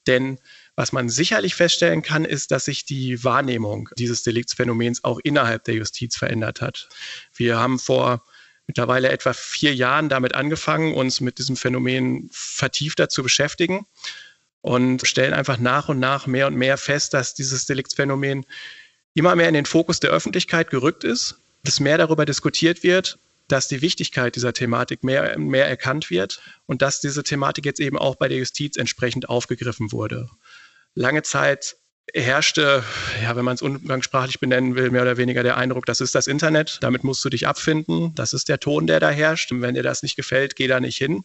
Denn 0.06 0.38
was 0.76 0.92
man 0.92 1.08
sicherlich 1.08 1.54
feststellen 1.54 2.02
kann, 2.02 2.24
ist, 2.24 2.50
dass 2.50 2.64
sich 2.64 2.84
die 2.84 3.22
Wahrnehmung 3.22 3.88
dieses 3.96 4.22
Deliktsphänomens 4.22 5.04
auch 5.04 5.20
innerhalb 5.22 5.64
der 5.64 5.74
Justiz 5.74 6.16
verändert 6.16 6.60
hat. 6.60 6.88
Wir 7.34 7.58
haben 7.58 7.78
vor 7.78 8.24
mittlerweile 8.66 9.10
etwa 9.10 9.32
vier 9.32 9.74
Jahren 9.74 10.08
damit 10.08 10.34
angefangen, 10.34 10.94
uns 10.94 11.20
mit 11.20 11.38
diesem 11.38 11.56
Phänomen 11.56 12.28
vertiefter 12.32 13.08
zu 13.08 13.22
beschäftigen 13.22 13.86
und 14.62 15.06
stellen 15.06 15.34
einfach 15.34 15.58
nach 15.58 15.88
und 15.88 16.00
nach 16.00 16.26
mehr 16.26 16.46
und 16.46 16.56
mehr 16.56 16.78
fest, 16.78 17.14
dass 17.14 17.34
dieses 17.34 17.66
Deliktsphänomen 17.66 18.46
immer 19.12 19.36
mehr 19.36 19.48
in 19.48 19.54
den 19.54 19.66
Fokus 19.66 20.00
der 20.00 20.10
Öffentlichkeit 20.10 20.70
gerückt 20.70 21.04
ist, 21.04 21.36
dass 21.62 21.78
mehr 21.78 21.98
darüber 21.98 22.24
diskutiert 22.24 22.82
wird, 22.82 23.18
dass 23.46 23.68
die 23.68 23.82
Wichtigkeit 23.82 24.34
dieser 24.34 24.54
Thematik 24.54 25.04
mehr, 25.04 25.38
mehr 25.38 25.68
erkannt 25.68 26.10
wird 26.10 26.40
und 26.66 26.82
dass 26.82 27.00
diese 27.00 27.22
Thematik 27.22 27.66
jetzt 27.66 27.80
eben 27.80 27.98
auch 27.98 28.16
bei 28.16 28.28
der 28.28 28.38
Justiz 28.38 28.76
entsprechend 28.76 29.28
aufgegriffen 29.28 29.92
wurde 29.92 30.30
lange 30.94 31.22
Zeit 31.22 31.76
herrschte, 32.12 32.84
ja, 33.22 33.34
wenn 33.34 33.44
man 33.44 33.54
es 33.54 33.62
umgangssprachlich 33.62 34.38
benennen 34.38 34.76
will, 34.76 34.90
mehr 34.90 35.02
oder 35.02 35.16
weniger 35.16 35.42
der 35.42 35.56
Eindruck, 35.56 35.86
das 35.86 36.00
ist 36.00 36.14
das 36.14 36.26
Internet, 36.26 36.78
damit 36.82 37.02
musst 37.02 37.24
du 37.24 37.30
dich 37.30 37.46
abfinden, 37.46 38.14
das 38.14 38.32
ist 38.32 38.48
der 38.48 38.60
Ton, 38.60 38.86
der 38.86 39.00
da 39.00 39.10
herrscht 39.10 39.50
und 39.52 39.62
wenn 39.62 39.74
dir 39.74 39.82
das 39.82 40.02
nicht 40.02 40.16
gefällt, 40.16 40.54
geh 40.56 40.66
da 40.66 40.80
nicht 40.80 40.98
hin. 40.98 41.24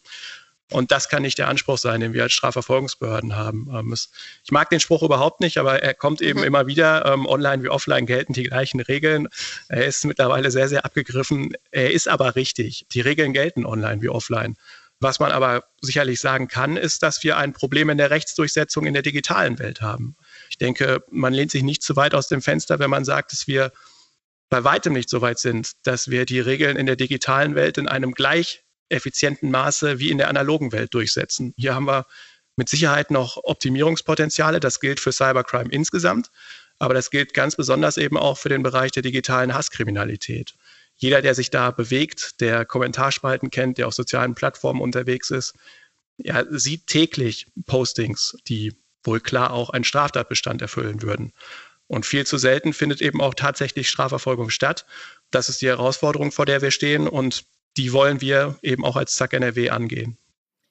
Und 0.71 0.91
das 0.91 1.09
kann 1.09 1.23
nicht 1.23 1.39
der 1.39 1.47
Anspruch 1.47 1.79
sein, 1.79 1.99
den 1.99 2.13
wir 2.13 2.21
als 2.21 2.33
Strafverfolgungsbehörden 2.33 3.35
haben. 3.35 3.67
Ähm, 3.73 3.95
ich 4.43 4.51
mag 4.51 4.69
den 4.69 4.79
Spruch 4.79 5.01
überhaupt 5.01 5.39
nicht, 5.39 5.57
aber 5.57 5.81
er 5.81 5.95
kommt 5.95 6.21
eben 6.21 6.41
mhm. 6.41 6.45
immer 6.45 6.67
wieder. 6.67 7.05
Ähm, 7.07 7.25
online 7.25 7.63
wie 7.63 7.69
offline 7.69 8.05
gelten 8.05 8.33
die 8.33 8.43
gleichen 8.43 8.79
Regeln. 8.79 9.27
Er 9.67 9.85
ist 9.85 10.05
mittlerweile 10.05 10.51
sehr, 10.51 10.67
sehr 10.67 10.85
abgegriffen. 10.85 11.53
Er 11.71 11.91
ist 11.91 12.07
aber 12.07 12.35
richtig. 12.35 12.85
Die 12.91 13.01
Regeln 13.01 13.33
gelten 13.33 13.65
online 13.65 14.03
wie 14.03 14.09
offline. 14.09 14.57
Was 15.01 15.19
man 15.19 15.31
aber 15.31 15.63
sicherlich 15.81 16.19
sagen 16.19 16.49
kann, 16.49 16.75
ist, 16.75 17.03
dass 17.03 17.23
wir 17.23 17.37
ein 17.37 17.53
Problem 17.53 17.89
in 17.89 17.97
der 17.97 18.09
Rechtsdurchsetzung 18.09 18.85
in 18.85 18.93
der 18.93 19.01
digitalen 19.01 19.57
Welt 19.57 19.81
haben. 19.81 20.17
Ich 20.49 20.57
denke, 20.57 21.03
man 21.09 21.33
lehnt 21.33 21.51
sich 21.51 21.63
nicht 21.63 21.83
zu 21.83 21.95
weit 21.95 22.13
aus 22.13 22.27
dem 22.27 22.41
Fenster, 22.41 22.79
wenn 22.79 22.89
man 22.89 23.05
sagt, 23.05 23.31
dass 23.31 23.47
wir 23.47 23.71
bei 24.49 24.63
weitem 24.63 24.93
nicht 24.93 25.09
so 25.09 25.21
weit 25.21 25.39
sind, 25.39 25.73
dass 25.83 26.09
wir 26.09 26.25
die 26.25 26.39
Regeln 26.39 26.75
in 26.75 26.85
der 26.85 26.95
digitalen 26.95 27.55
Welt 27.55 27.77
in 27.77 27.87
einem 27.87 28.13
gleich 28.13 28.63
effizienten 28.89 29.51
Maße 29.51 29.99
wie 29.99 30.09
in 30.09 30.17
der 30.17 30.27
analogen 30.27 30.71
Welt 30.71 30.93
durchsetzen. 30.93 31.53
Hier 31.55 31.75
haben 31.75 31.85
wir 31.85 32.05
mit 32.55 32.67
Sicherheit 32.67 33.11
noch 33.11 33.37
Optimierungspotenziale. 33.43 34.59
Das 34.59 34.79
gilt 34.79 34.99
für 34.99 35.11
Cybercrime 35.13 35.71
insgesamt, 35.71 36.29
aber 36.77 36.93
das 36.93 37.09
gilt 37.09 37.33
ganz 37.33 37.55
besonders 37.55 37.97
eben 37.97 38.17
auch 38.17 38.37
für 38.37 38.49
den 38.49 38.63
Bereich 38.63 38.91
der 38.91 39.03
digitalen 39.03 39.53
Hasskriminalität. 39.53 40.55
Jeder, 40.99 41.21
der 41.21 41.33
sich 41.33 41.49
da 41.49 41.71
bewegt, 41.71 42.41
der 42.41 42.65
Kommentarspalten 42.65 43.49
kennt, 43.49 43.77
der 43.77 43.87
auf 43.87 43.93
sozialen 43.93 44.35
Plattformen 44.35 44.81
unterwegs 44.81 45.31
ist, 45.31 45.55
ja, 46.17 46.43
sieht 46.49 46.87
täglich 46.87 47.47
Postings, 47.65 48.37
die 48.47 48.75
wohl 49.03 49.21
klar 49.21 49.51
auch 49.51 49.69
einen 49.69 49.85
Straftatbestand 49.85 50.61
erfüllen 50.61 51.01
würden. 51.01 51.31
Und 51.87 52.05
viel 52.05 52.27
zu 52.27 52.37
selten 52.37 52.73
findet 52.73 53.01
eben 53.01 53.21
auch 53.21 53.33
tatsächlich 53.33 53.89
Strafverfolgung 53.89 54.49
statt. 54.49 54.85
Das 55.31 55.47
ist 55.47 55.61
die 55.61 55.67
Herausforderung, 55.67 56.33
vor 56.33 56.45
der 56.45 56.61
wir 56.61 56.71
stehen 56.71 57.07
und 57.07 57.45
die 57.77 57.93
wollen 57.93 58.19
wir 58.19 58.59
eben 58.61 58.83
auch 58.83 58.97
als 58.97 59.15
Zack 59.15 59.33
NRW 59.33 59.69
angehen. 59.69 60.17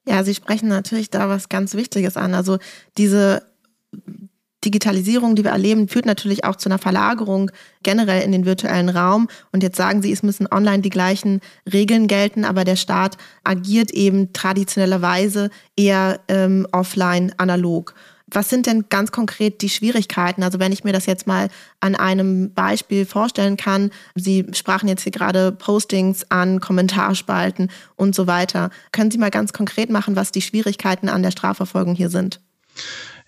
Ja, 0.07 0.23
Sie 0.25 0.35
sprechen 0.35 0.69
natürlich 0.69 1.11
da 1.11 1.29
was 1.29 1.49
ganz 1.49 1.75
Wichtiges 1.75 2.17
an. 2.17 2.35
Also 2.35 2.59
diese 2.99 3.47
Digitalisierung, 4.65 5.37
die 5.37 5.45
wir 5.45 5.53
erleben, 5.53 5.89
führt 5.89 6.07
natürlich 6.07 6.45
auch 6.45 6.57
zu 6.57 6.69
einer 6.69 6.79
Verlagerung 6.79 7.51
generell 7.83 8.23
in 8.23 8.33
den 8.33 8.45
virtuellen 8.45 8.89
Raum. 8.89 9.29
Und 9.53 9.63
jetzt 9.63 9.77
sagen 9.77 10.03
Sie, 10.03 10.11
es 10.11 10.23
müssen 10.23 10.49
online 10.51 10.83
die 10.83 10.91
gleichen 10.91 11.41
Regeln 11.73 12.09
gelten, 12.09 12.45
aber 12.45 12.65
der 12.65 12.77
Staat 12.77 13.17
agiert 13.45 13.93
eben 13.93 14.33
traditionellerweise 14.33 15.51
eher 15.77 16.21
ähm, 16.29 16.67
offline 16.73 17.33
analog. 17.37 17.95
Was 18.31 18.51
sind 18.51 18.67
denn 18.67 18.87
ganz 18.91 19.11
konkret 19.11 19.63
die 19.63 19.71
Schwierigkeiten? 19.71 20.43
Also 20.43 20.59
wenn 20.59 20.73
ich 20.73 20.85
mir 20.85 20.93
das 20.93 21.07
jetzt 21.07 21.27
mal 21.27 21.49
an 21.81 21.95
einem 21.95 22.53
Beispiel 22.53 23.07
vorstellen 23.07 23.57
kann, 23.57 23.91
Sie 24.15 24.45
sprachen 24.53 24.89
jetzt 24.89 25.03
hier 25.03 25.13
gerade 25.13 25.53
Postings 25.53 26.31
an, 26.31 26.61
Kommentarspalten 26.61 27.71
und 27.97 28.15
so 28.15 28.27
weiter. 28.27 28.71
Können 28.93 29.11
Sie 29.11 29.19
mal 29.19 29.31
ganz 29.31 29.53
konkret 29.55 29.89
machen, 29.89 30.15
was 30.15 30.31
die 30.31 30.43
Schwierigkeiten 30.43 31.09
an 31.09 31.23
der 31.23 31.31
Strafverfolgung 31.31 31.95
hier 31.95 32.11
sind? 32.11 32.41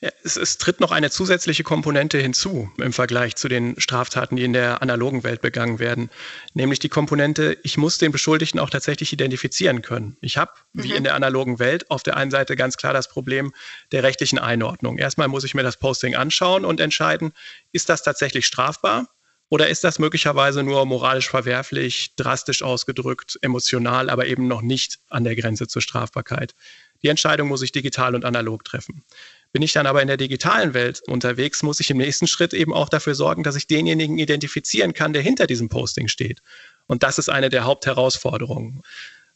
Es, 0.00 0.36
es, 0.36 0.56
tritt 0.56 0.80
noch 0.80 0.92
eine 0.92 1.10
zusätzliche 1.10 1.62
Komponente 1.62 2.16
hinzu 2.16 2.70
im 2.78 2.94
Vergleich 2.94 3.36
zu 3.36 3.48
den 3.48 3.78
Straftaten, 3.78 4.36
die 4.36 4.44
in 4.44 4.54
der 4.54 4.80
analogen 4.80 5.24
Welt 5.24 5.42
begangen 5.42 5.78
werden, 5.78 6.08
nämlich 6.54 6.78
die 6.78 6.88
Komponente, 6.88 7.58
ich 7.64 7.76
muss 7.76 7.98
den 7.98 8.10
Beschuldigten 8.10 8.60
auch 8.60 8.70
tatsächlich 8.70 9.12
identifizieren 9.12 9.82
können. 9.82 10.16
Ich 10.22 10.38
habe, 10.38 10.52
mhm. 10.72 10.82
wie 10.84 10.94
in 10.94 11.04
der 11.04 11.14
analogen 11.14 11.58
Welt, 11.58 11.90
auf 11.90 12.02
der 12.02 12.16
einen 12.16 12.30
Seite 12.30 12.56
ganz 12.56 12.78
klar 12.78 12.94
das 12.94 13.08
Problem 13.08 13.52
der 13.92 14.02
rechtlichen 14.02 14.38
Einordnung. 14.38 14.96
Erstmal 14.96 15.28
muss 15.28 15.44
ich 15.44 15.54
mir 15.54 15.62
das 15.62 15.76
Posting 15.76 16.14
anschauen 16.14 16.64
und 16.64 16.80
entscheiden, 16.80 17.32
ist 17.72 17.90
das 17.90 18.02
tatsächlich 18.02 18.46
strafbar? 18.46 19.06
Oder 19.50 19.68
ist 19.68 19.82
das 19.84 19.98
möglicherweise 19.98 20.62
nur 20.62 20.86
moralisch 20.86 21.28
verwerflich, 21.28 22.14
drastisch 22.14 22.62
ausgedrückt, 22.62 23.36
emotional, 23.42 24.08
aber 24.08 24.26
eben 24.26 24.46
noch 24.46 24.62
nicht 24.62 25.00
an 25.08 25.24
der 25.24 25.34
Grenze 25.34 25.66
zur 25.66 25.82
Strafbarkeit? 25.82 26.54
Die 27.02 27.08
Entscheidung 27.08 27.48
muss 27.48 27.62
ich 27.62 27.72
digital 27.72 28.14
und 28.14 28.24
analog 28.24 28.64
treffen. 28.64 29.04
Bin 29.52 29.62
ich 29.62 29.72
dann 29.72 29.86
aber 29.86 30.00
in 30.00 30.08
der 30.08 30.16
digitalen 30.16 30.74
Welt 30.74 31.02
unterwegs, 31.06 31.62
muss 31.62 31.80
ich 31.80 31.90
im 31.90 31.96
nächsten 31.96 32.26
Schritt 32.28 32.54
eben 32.54 32.72
auch 32.72 32.88
dafür 32.88 33.14
sorgen, 33.14 33.42
dass 33.42 33.56
ich 33.56 33.66
denjenigen 33.66 34.18
identifizieren 34.18 34.94
kann, 34.94 35.12
der 35.12 35.22
hinter 35.22 35.46
diesem 35.46 35.68
Posting 35.68 36.06
steht. 36.06 36.40
Und 36.86 37.02
das 37.02 37.18
ist 37.18 37.28
eine 37.28 37.48
der 37.48 37.64
Hauptherausforderungen. 37.64 38.82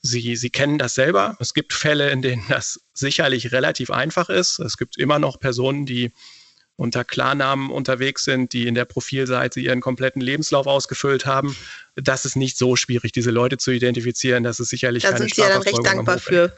Sie, 0.01 0.37
Sie 0.37 0.51
kennen 0.51 0.79
das 0.79 0.95
selber. 0.95 1.37
Es 1.41 1.55
gibt 1.55 1.73
Fälle, 1.73 2.11
in 2.11 2.23
denen 2.23 2.45
das 2.49 2.81
sicherlich 2.93 3.53
relativ 3.53 3.91
einfach 3.91 4.29
ist. 4.29 4.59
Es 4.61 4.77
gibt 4.77 4.99
immer 4.99 5.19
noch 5.19 5.41
Personen, 5.41 5.87
die 5.87 6.13
unter 6.77 7.05
Klarnamen 7.05 7.71
unterwegs 7.71 8.25
sind, 8.25 8.53
die 8.53 8.67
in 8.67 8.75
der 8.75 8.85
Profilseite 8.85 9.61
ihren 9.61 9.81
kompletten 9.81 10.21
Lebenslauf 10.21 10.67
ausgefüllt 10.67 11.25
haben. 11.25 11.57
Das 11.95 12.25
ist 12.25 12.35
nicht 12.35 12.59
so 12.59 12.75
schwierig, 12.75 13.13
diese 13.13 13.31
Leute 13.31 13.59
zu 13.59 13.71
identifizieren. 13.71 14.43
Das 14.43 14.59
ist 14.59 14.71
sicherlich 14.71 15.05
da 15.05 15.11
keine 15.11 15.21
sind 15.21 15.35
Sie 15.35 15.41
ja 15.41 15.49
dann 15.51 15.63
recht 15.63 15.87
dankbar 15.87 16.19
für. 16.19 16.53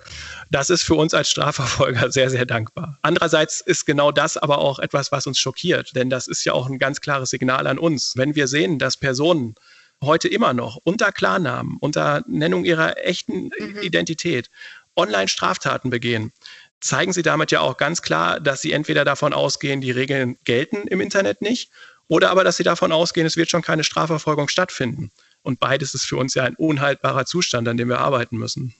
Das 0.50 0.70
ist 0.70 0.82
für 0.82 0.94
uns 0.94 1.12
als 1.12 1.28
Strafverfolger 1.28 2.10
sehr, 2.12 2.30
sehr 2.30 2.46
dankbar. 2.46 2.98
Andererseits 3.02 3.60
ist 3.60 3.84
genau 3.84 4.10
das 4.10 4.38
aber 4.38 4.58
auch 4.58 4.78
etwas, 4.78 5.12
was 5.12 5.26
uns 5.26 5.38
schockiert, 5.38 5.94
denn 5.94 6.08
das 6.08 6.28
ist 6.28 6.44
ja 6.44 6.54
auch 6.54 6.66
ein 6.66 6.78
ganz 6.78 7.02
klares 7.02 7.30
Signal 7.30 7.66
an 7.66 7.78
uns. 7.78 8.14
Wenn 8.16 8.34
wir 8.34 8.48
sehen, 8.48 8.78
dass 8.78 8.96
Personen 8.96 9.54
heute 10.02 10.28
immer 10.28 10.54
noch 10.54 10.78
unter 10.84 11.12
Klarnamen, 11.12 11.76
unter 11.80 12.24
Nennung 12.26 12.64
ihrer 12.64 13.04
echten 13.04 13.50
mhm. 13.58 13.78
Identität 13.82 14.50
online 14.96 15.28
Straftaten 15.28 15.90
begehen, 15.90 16.32
zeigen 16.80 17.12
sie 17.12 17.22
damit 17.22 17.50
ja 17.50 17.60
auch 17.60 17.76
ganz 17.76 18.02
klar, 18.02 18.40
dass 18.40 18.60
sie 18.60 18.72
entweder 18.72 19.04
davon 19.04 19.32
ausgehen, 19.32 19.80
die 19.80 19.90
Regeln 19.90 20.36
gelten 20.44 20.86
im 20.88 21.00
Internet 21.00 21.42
nicht, 21.42 21.70
oder 22.08 22.30
aber, 22.30 22.44
dass 22.44 22.56
sie 22.56 22.62
davon 22.62 22.92
ausgehen, 22.92 23.26
es 23.26 23.36
wird 23.36 23.50
schon 23.50 23.62
keine 23.62 23.84
Strafverfolgung 23.84 24.48
stattfinden. 24.48 25.10
Und 25.42 25.58
beides 25.58 25.94
ist 25.94 26.04
für 26.04 26.16
uns 26.16 26.34
ja 26.34 26.44
ein 26.44 26.54
unhaltbarer 26.54 27.26
Zustand, 27.26 27.66
an 27.68 27.76
dem 27.76 27.88
wir 27.88 27.98
arbeiten 27.98 28.36
müssen. 28.36 28.74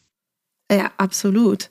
Ja, 0.71 0.93
absolut. 0.97 1.71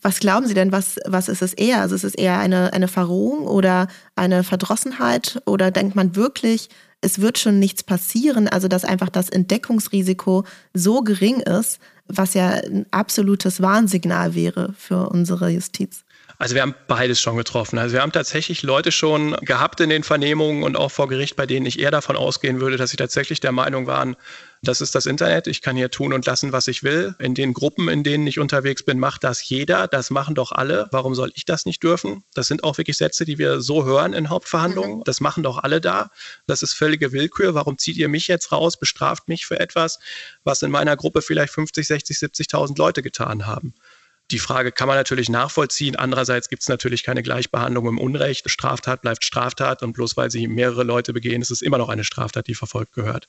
Was 0.00 0.18
glauben 0.18 0.46
Sie 0.46 0.54
denn, 0.54 0.72
was, 0.72 0.96
was 1.04 1.28
ist 1.28 1.42
es 1.42 1.52
eher? 1.52 1.82
Also 1.82 1.94
ist 1.94 2.04
es 2.04 2.14
eher 2.14 2.38
eine, 2.38 2.72
eine 2.72 2.88
Verrohung 2.88 3.46
oder 3.46 3.88
eine 4.16 4.42
Verdrossenheit? 4.42 5.42
Oder 5.46 5.70
denkt 5.70 5.94
man 5.94 6.16
wirklich, 6.16 6.68
es 7.00 7.20
wird 7.20 7.38
schon 7.38 7.58
nichts 7.58 7.82
passieren? 7.82 8.48
Also 8.48 8.68
dass 8.68 8.84
einfach 8.84 9.08
das 9.08 9.28
Entdeckungsrisiko 9.28 10.44
so 10.74 11.02
gering 11.02 11.40
ist, 11.40 11.78
was 12.06 12.34
ja 12.34 12.50
ein 12.50 12.86
absolutes 12.90 13.60
Warnsignal 13.60 14.34
wäre 14.34 14.74
für 14.78 15.08
unsere 15.10 15.50
Justiz. 15.50 16.04
Also 16.38 16.54
wir 16.54 16.62
haben 16.62 16.74
beides 16.86 17.20
schon 17.20 17.36
getroffen. 17.36 17.78
Also 17.78 17.94
wir 17.94 18.02
haben 18.02 18.12
tatsächlich 18.12 18.62
Leute 18.62 18.92
schon 18.92 19.32
gehabt 19.42 19.80
in 19.80 19.90
den 19.90 20.04
Vernehmungen 20.04 20.62
und 20.62 20.76
auch 20.76 20.90
vor 20.90 21.08
Gericht, 21.08 21.34
bei 21.34 21.46
denen 21.46 21.66
ich 21.66 21.80
eher 21.80 21.90
davon 21.90 22.16
ausgehen 22.16 22.60
würde, 22.60 22.76
dass 22.76 22.90
sie 22.90 22.96
tatsächlich 22.96 23.40
der 23.40 23.50
Meinung 23.50 23.86
waren, 23.88 24.16
das 24.62 24.80
ist 24.80 24.94
das 24.94 25.06
Internet, 25.06 25.46
ich 25.46 25.62
kann 25.62 25.76
hier 25.76 25.90
tun 25.90 26.12
und 26.12 26.26
lassen, 26.26 26.52
was 26.52 26.68
ich 26.68 26.82
will. 26.82 27.14
In 27.18 27.34
den 27.34 27.52
Gruppen, 27.52 27.88
in 27.88 28.02
denen 28.02 28.26
ich 28.26 28.38
unterwegs 28.38 28.82
bin, 28.84 28.98
macht 28.98 29.24
das 29.24 29.48
jeder, 29.48 29.86
das 29.86 30.10
machen 30.10 30.34
doch 30.34 30.52
alle. 30.52 30.88
Warum 30.90 31.14
soll 31.14 31.30
ich 31.34 31.44
das 31.44 31.64
nicht 31.66 31.82
dürfen? 31.82 32.24
Das 32.34 32.48
sind 32.48 32.64
auch 32.64 32.78
wirklich 32.78 32.96
Sätze, 32.96 33.24
die 33.24 33.38
wir 33.38 33.60
so 33.60 33.84
hören 33.84 34.12
in 34.12 34.30
Hauptverhandlungen. 34.30 34.98
Mhm. 34.98 35.04
Das 35.04 35.20
machen 35.20 35.42
doch 35.42 35.58
alle 35.58 35.80
da. 35.80 36.10
Das 36.46 36.62
ist 36.62 36.74
völlige 36.74 37.12
Willkür. 37.12 37.54
Warum 37.54 37.78
zieht 37.78 37.96
ihr 37.96 38.08
mich 38.08 38.28
jetzt 38.28 38.50
raus, 38.50 38.78
bestraft 38.78 39.28
mich 39.28 39.46
für 39.46 39.60
etwas, 39.60 39.98
was 40.44 40.62
in 40.62 40.70
meiner 40.70 40.96
Gruppe 40.96 41.22
vielleicht 41.22 41.52
50, 41.52 41.86
60, 41.86 42.16
70.000 42.16 42.78
Leute 42.78 43.02
getan 43.02 43.46
haben? 43.46 43.74
Die 44.30 44.38
Frage 44.38 44.72
kann 44.72 44.88
man 44.88 44.96
natürlich 44.98 45.30
nachvollziehen. 45.30 45.96
Andererseits 45.96 46.50
gibt 46.50 46.62
es 46.62 46.68
natürlich 46.68 47.02
keine 47.02 47.22
Gleichbehandlung 47.22 47.88
im 47.88 47.98
Unrecht. 47.98 48.50
Straftat 48.50 49.00
bleibt 49.00 49.24
Straftat 49.24 49.82
und 49.82 49.94
bloß 49.94 50.18
weil 50.18 50.30
sie 50.30 50.48
mehrere 50.48 50.82
Leute 50.82 51.14
begehen, 51.14 51.40
ist 51.40 51.50
es 51.50 51.62
immer 51.62 51.78
noch 51.78 51.88
eine 51.88 52.04
Straftat, 52.04 52.46
die 52.46 52.54
verfolgt 52.54 52.92
gehört. 52.92 53.28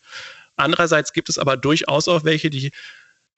Andererseits 0.58 1.14
gibt 1.14 1.30
es 1.30 1.38
aber 1.38 1.56
durchaus 1.56 2.10
auch 2.10 2.26
welche, 2.26 2.50
die 2.50 2.72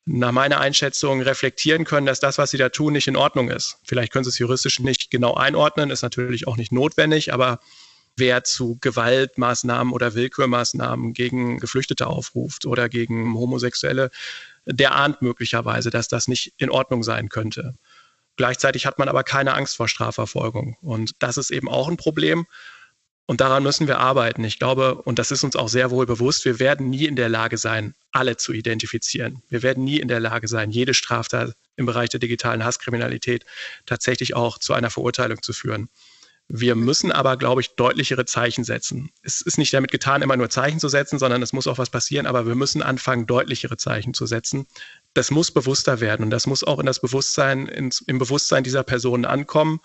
nach 0.06 0.32
meiner 0.32 0.60
Einschätzung 0.60 1.22
reflektieren 1.22 1.86
können, 1.86 2.08
dass 2.08 2.20
das, 2.20 2.40
was 2.40 2.50
sie 2.50 2.58
da 2.58 2.70
tun, 2.70 2.94
nicht 2.94 3.08
in 3.08 3.16
Ordnung 3.16 3.50
ist. 3.50 3.78
Vielleicht 3.84 4.12
können 4.12 4.24
sie 4.24 4.32
es 4.32 4.40
juristisch 4.40 4.80
nicht 4.80 5.12
genau 5.12 5.36
einordnen, 5.36 5.92
ist 5.92 6.02
natürlich 6.02 6.48
auch 6.48 6.58
nicht 6.58 6.72
notwendig, 6.72 7.32
aber 7.32 7.60
wer 8.18 8.44
zu 8.44 8.78
Gewaltmaßnahmen 8.82 9.94
oder 9.94 10.16
Willkürmaßnahmen 10.16 11.14
gegen 11.14 11.60
Geflüchtete 11.60 12.08
aufruft 12.08 12.66
oder 12.66 12.90
gegen 12.90 13.36
Homosexuelle, 13.36 14.10
der 14.66 14.96
ahnt 14.96 15.22
möglicherweise, 15.22 15.90
dass 15.90 16.08
das 16.08 16.28
nicht 16.28 16.54
in 16.58 16.70
Ordnung 16.70 17.04
sein 17.04 17.30
könnte. 17.30 17.76
Gleichzeitig 18.38 18.86
hat 18.86 18.98
man 18.98 19.10
aber 19.10 19.24
keine 19.24 19.54
Angst 19.54 19.76
vor 19.76 19.88
Strafverfolgung. 19.88 20.78
Und 20.82 21.12
das 21.20 21.38
ist 21.38 21.52
eben 21.52 21.70
auch 21.70 21.88
ein 21.88 21.98
Problem. 21.98 22.46
Und 23.28 23.40
daran 23.40 23.64
müssen 23.64 23.88
wir 23.88 24.00
arbeiten. 24.00 24.44
Ich 24.44 24.60
glaube, 24.60 24.96
und 24.96 25.20
das 25.20 25.32
ist 25.32 25.44
uns 25.44 25.56
auch 25.56 25.70
sehr 25.70 25.92
wohl 25.92 26.06
bewusst, 26.06 26.44
wir 26.44 26.60
werden 26.60 26.90
nie 26.90 27.06
in 27.06 27.16
der 27.16 27.30
Lage 27.30 27.58
sein, 27.58 27.96
alle 28.12 28.36
zu 28.36 28.52
identifizieren. 28.52 29.42
Wir 29.48 29.64
werden 29.64 29.84
nie 29.84 30.00
in 30.00 30.08
der 30.08 30.20
Lage 30.20 30.48
sein, 30.48 30.72
jede 30.72 30.94
Straftat 30.94 31.54
im 31.78 31.86
Bereich 31.86 32.10
der 32.10 32.20
digitalen 32.20 32.64
Hasskriminalität 32.66 33.46
tatsächlich 33.86 34.36
auch 34.36 34.58
zu 34.58 34.74
einer 34.74 34.90
Verurteilung 34.90 35.42
zu 35.42 35.54
führen. 35.54 35.90
Wir 36.54 36.76
müssen 36.76 37.14
aber, 37.14 37.38
glaube 37.38 37.62
ich, 37.62 37.76
deutlichere 37.78 38.26
Zeichen 38.26 38.66
setzen. 38.66 39.10
Es 39.24 39.40
ist 39.40 39.58
nicht 39.58 39.74
damit 39.74 39.90
getan, 39.90 40.22
immer 40.22 40.36
nur 40.36 40.50
Zeichen 40.50 40.82
zu 40.82 40.90
setzen, 40.90 41.18
sondern 41.18 41.42
es 41.42 41.54
muss 41.54 41.66
auch 41.66 41.78
was 41.78 41.90
passieren, 41.90 42.26
aber 42.26 42.46
wir 42.46 42.56
müssen 42.56 42.84
anfangen, 42.84 43.26
deutlichere 43.26 43.78
Zeichen 43.78 44.14
zu 44.14 44.26
setzen. 44.26 44.68
Das 45.14 45.32
muss 45.32 45.52
bewusster 45.52 46.02
werden 46.02 46.24
und 46.24 46.30
das 46.30 46.48
muss 46.48 46.66
auch 46.66 46.80
in 46.80 46.86
das 46.86 47.00
Bewusstsein, 47.00 47.68
ins, 47.68 48.02
im 48.02 48.20
Bewusstsein 48.20 48.66
dieser 48.66 48.84
Personen 48.84 49.24
ankommen, 49.24 49.80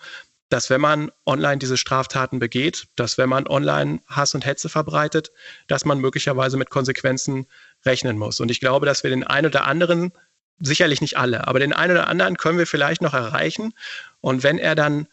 dass 0.49 0.69
wenn 0.69 0.81
man 0.81 1.09
online 1.25 1.59
diese 1.59 1.77
Straftaten 1.77 2.37
begeht, 2.37 2.89
dass 2.97 3.17
wenn 3.17 3.29
man 3.29 3.47
online 3.47 4.01
Hass 4.07 4.35
und 4.35 4.45
Hetze 4.45 4.67
verbreitet, 4.67 5.31
dass 5.67 5.85
man 5.85 5.99
möglicherweise 5.99 6.57
mit 6.57 6.69
Konsequenzen 6.69 7.45
rechnen 7.85 8.17
muss. 8.17 8.41
Und 8.41 8.51
ich 8.51 8.59
glaube, 8.59 8.85
dass 8.85 9.03
wir 9.03 9.09
den 9.09 9.23
einen 9.23 9.47
oder 9.47 9.65
anderen, 9.67 10.11
sicherlich 10.59 10.99
nicht 10.99 11.17
alle, 11.17 11.47
aber 11.47 11.59
den 11.59 11.71
einen 11.71 11.93
oder 11.93 12.07
anderen 12.07 12.35
können 12.35 12.57
wir 12.57 12.67
vielleicht 12.67 13.01
noch 13.01 13.13
erreichen. 13.13 13.73
Und 14.19 14.43
wenn 14.43 14.57
er 14.57 14.75
dann 14.75 15.07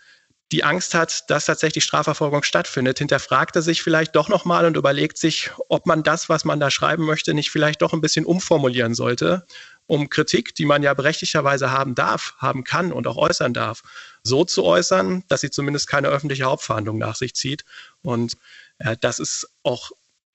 die 0.55 0.63
Angst 0.63 0.95
hat, 0.95 1.29
dass 1.31 1.47
tatsächlich 1.47 1.83
Strafverfolgung 1.83 2.45
stattfindet, 2.45 2.99
hinterfragt 2.99 3.57
er 3.57 3.63
sich 3.63 3.83
vielleicht 3.83 4.15
doch 4.15 4.29
nochmal 4.29 4.67
und 4.67 4.77
überlegt 4.77 5.19
sich, 5.19 5.51
ob 5.69 5.85
man 5.85 6.05
das, 6.05 6.29
was 6.29 6.45
man 6.45 6.61
da 6.61 6.71
schreiben 6.71 7.05
möchte, 7.05 7.35
nicht 7.35 7.51
vielleicht 7.51 7.83
doch 7.83 7.93
ein 7.93 8.01
bisschen 8.01 8.25
umformulieren 8.25 8.95
sollte 8.95 9.45
um 9.87 10.09
Kritik, 10.09 10.55
die 10.55 10.65
man 10.65 10.83
ja 10.83 10.95
berechtigterweise 10.95 11.71
haben 11.71 11.95
darf, 11.95 12.35
haben 12.39 12.65
kann 12.65 12.93
und 12.93 13.07
auch 13.07 13.17
äußern 13.17 13.53
darf, 13.53 13.83
so 14.23 14.45
zu 14.45 14.65
äußern, 14.65 15.25
dass 15.29 15.41
sie 15.43 15.51
zumindest 15.51 15.89
keine 15.89 16.09
öffentliche 16.09 16.45
Hauptverhandlung 16.45 16.99
nach 16.99 17.17
sich 17.17 17.35
zieht. 17.35 17.65
Und 18.03 18.37
äh, 18.79 18.97
das 19.01 19.19
ist 19.19 19.49
auch 19.63 19.91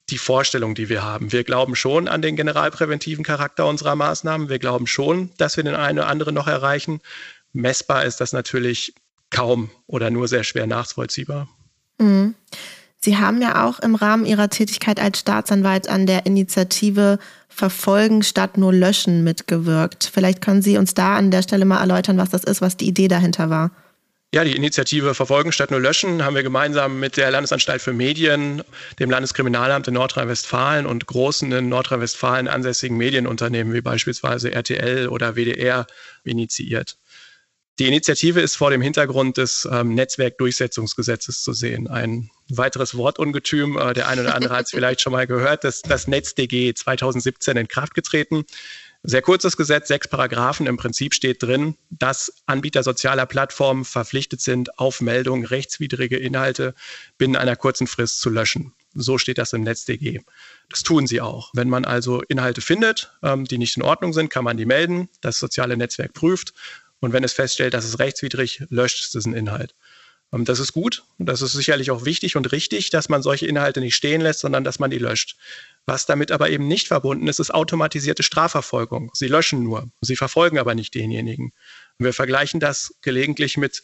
die 0.10 0.18
Vorstellung, 0.18 0.76
die 0.76 0.90
wir 0.90 1.02
haben. 1.02 1.32
Wir 1.32 1.44
glauben 1.44 1.76
schon 1.76 2.08
an 2.08 2.22
den 2.22 2.36
generalpräventiven 2.36 3.24
Charakter 3.24 3.66
unserer 3.66 3.96
Maßnahmen. 3.96 4.50
Wir 4.50 4.60
glauben 4.60 4.86
schon, 4.86 5.32
dass 5.38 5.58
wir 5.58 5.64
den 5.64 5.76
einen 5.76 6.00
oder 6.00 6.08
anderen 6.08 6.36
noch 6.36 6.48
erreichen. 6.48 7.02
Messbar 7.54 8.06
ist 8.06 8.22
das 8.22 8.34
natürlich 8.34 8.94
kaum 9.32 9.70
oder 9.88 10.10
nur 10.10 10.28
sehr 10.28 10.44
schwer 10.44 10.68
nachvollziehbar. 10.68 11.48
Mhm. 12.00 12.36
Sie 13.02 13.18
haben 13.18 13.42
ja 13.42 13.66
auch 13.66 13.80
im 13.80 13.96
Rahmen 13.96 14.26
Ihrer 14.26 14.50
Tätigkeit 14.50 15.00
als 15.00 15.20
Staatsanwalt 15.20 15.88
an 15.88 16.06
der 16.06 16.26
Initiative 16.26 17.18
Verfolgen 17.48 18.24
statt 18.24 18.58
nur 18.58 18.74
Löschen 18.74 19.24
mitgewirkt. 19.24 20.10
Vielleicht 20.14 20.42
können 20.42 20.62
Sie 20.62 20.78
uns 20.78 20.94
da 20.94 21.16
an 21.16 21.32
der 21.32 21.42
Stelle 21.42 21.66
mal 21.66 21.80
erläutern, 21.80 22.18
was 22.18 22.30
das 22.30 22.44
ist, 22.44 22.62
was 22.62 22.76
die 22.76 22.88
Idee 22.88 23.08
dahinter 23.08 23.50
war. 23.50 23.72
Ja, 24.32 24.44
die 24.44 24.56
Initiative 24.56 25.16
Verfolgen 25.16 25.52
statt 25.52 25.72
nur 25.72 25.80
Löschen 25.80 26.24
haben 26.24 26.36
wir 26.36 26.44
gemeinsam 26.44 27.00
mit 27.00 27.18
der 27.18 27.32
Landesanstalt 27.32 27.82
für 27.82 27.94
Medien, 27.94 28.62
dem 29.00 29.10
Landeskriminalamt 29.10 29.88
in 29.88 29.96
Nordrhein-Westfalen 29.96 30.86
und 30.86 31.08
großen 31.08 31.52
in 31.52 31.70
Nordrhein-Westfalen 31.70 32.48
ansässigen 32.48 32.96
Medienunternehmen 32.96 33.74
wie 33.74 33.82
beispielsweise 33.82 34.52
RTL 34.52 35.08
oder 35.08 35.36
WDR 35.36 35.88
initiiert. 36.24 36.99
Die 37.80 37.88
Initiative 37.88 38.42
ist 38.42 38.58
vor 38.58 38.72
dem 38.72 38.82
Hintergrund 38.82 39.38
des 39.38 39.68
ähm, 39.72 39.96
Netzwerkdurchsetzungsgesetzes 39.96 41.42
zu 41.42 41.54
sehen. 41.54 41.88
Ein 41.88 42.30
weiteres 42.50 42.98
Wortungetüm, 42.98 43.78
äh, 43.78 43.94
der 43.94 44.10
eine 44.10 44.22
oder 44.22 44.36
andere 44.36 44.58
hat 44.58 44.66
es 44.66 44.72
vielleicht 44.76 45.00
schon 45.00 45.14
mal 45.14 45.26
gehört, 45.26 45.64
das, 45.64 45.82
das 45.82 46.06
NetzDG 46.06 46.74
2017 46.74 47.56
in 47.56 47.70
Kraft 47.70 47.94
getreten. 47.94 48.44
Sehr 49.04 49.22
kurzes 49.22 49.56
Gesetz, 49.56 49.88
sechs 49.88 50.10
Paragraphen. 50.10 50.68
Im 50.68 50.76
Prinzip 50.76 51.14
steht 51.14 51.42
drin, 51.42 51.76
dass 51.90 52.34
Anbieter 52.48 52.84
sozialer 52.84 53.26
Plattformen 53.26 53.86
verpflichtet 53.86 54.42
sind, 54.42 54.78
auf 54.78 55.00
Meldungen 55.00 55.46
rechtswidrige 55.46 56.18
Inhalte 56.18 56.76
binnen 57.18 57.38
einer 57.38 57.56
kurzen 57.56 57.88
Frist 57.88 58.20
zu 58.20 58.30
löschen. 58.30 58.74
So 58.94 59.18
steht 59.18 59.38
das 59.38 59.54
im 59.54 59.64
NetzDG. 59.64 60.20
Das 60.70 60.84
tun 60.84 61.08
sie 61.08 61.22
auch. 61.22 61.52
Wenn 61.54 61.70
man 61.70 61.86
also 61.86 62.24
Inhalte 62.24 62.60
findet, 62.60 63.14
ähm, 63.24 63.46
die 63.46 63.58
nicht 63.58 63.78
in 63.78 63.84
Ordnung 63.84 64.12
sind, 64.12 64.30
kann 64.30 64.44
man 64.44 64.58
die 64.58 64.66
melden. 64.66 65.08
Das 65.22 65.40
soziale 65.40 65.78
Netzwerk 65.78 66.12
prüft 66.12 66.54
und 67.00 67.13
wenn 67.13 67.24
es 67.24 67.34
feststellt, 67.34 67.74
dass 67.74 67.86
es 67.86 68.00
rechtswidrig, 68.00 68.63
löscht 68.70 69.06
es 69.06 69.12
diesen 69.12 69.34
Inhalt. 69.34 69.75
Ähm, 70.34 70.46
das 70.46 70.60
ist 70.60 70.74
gut. 70.74 71.03
Das 71.18 71.41
ist 71.41 71.53
sicherlich 71.53 71.91
auch 71.91 72.06
wichtig 72.06 72.36
und 72.36 72.51
richtig, 72.51 72.89
dass 72.89 73.10
man 73.10 73.22
solche 73.22 73.48
Inhalte 73.48 73.79
nicht 73.79 73.96
stehen 73.96 74.22
lässt, 74.22 74.39
sondern 74.39 74.63
dass 74.63 74.79
man 74.79 74.91
die 74.91 74.98
löscht. 74.98 75.38
Was 75.86 76.06
damit 76.06 76.32
aber 76.32 76.50
eben 76.50 76.68
nicht 76.68 76.88
verbunden 76.88 77.27
ist, 77.27 77.39
ist 77.39 77.53
automatisierte 77.53 78.24
Strafverfolgung. 78.24 79.12
Sie 79.13 79.27
löschen 79.27 79.63
nur, 79.63 79.89
sie 80.01 80.15
verfolgen 80.15 80.60
aber 80.60 80.75
nicht 80.75 80.94
denjenigen. 80.96 81.53
wir 81.98 82.13
vergleichen 82.13 82.60
das 82.60 82.96
gelegentlich 83.01 83.58
mit 83.58 83.84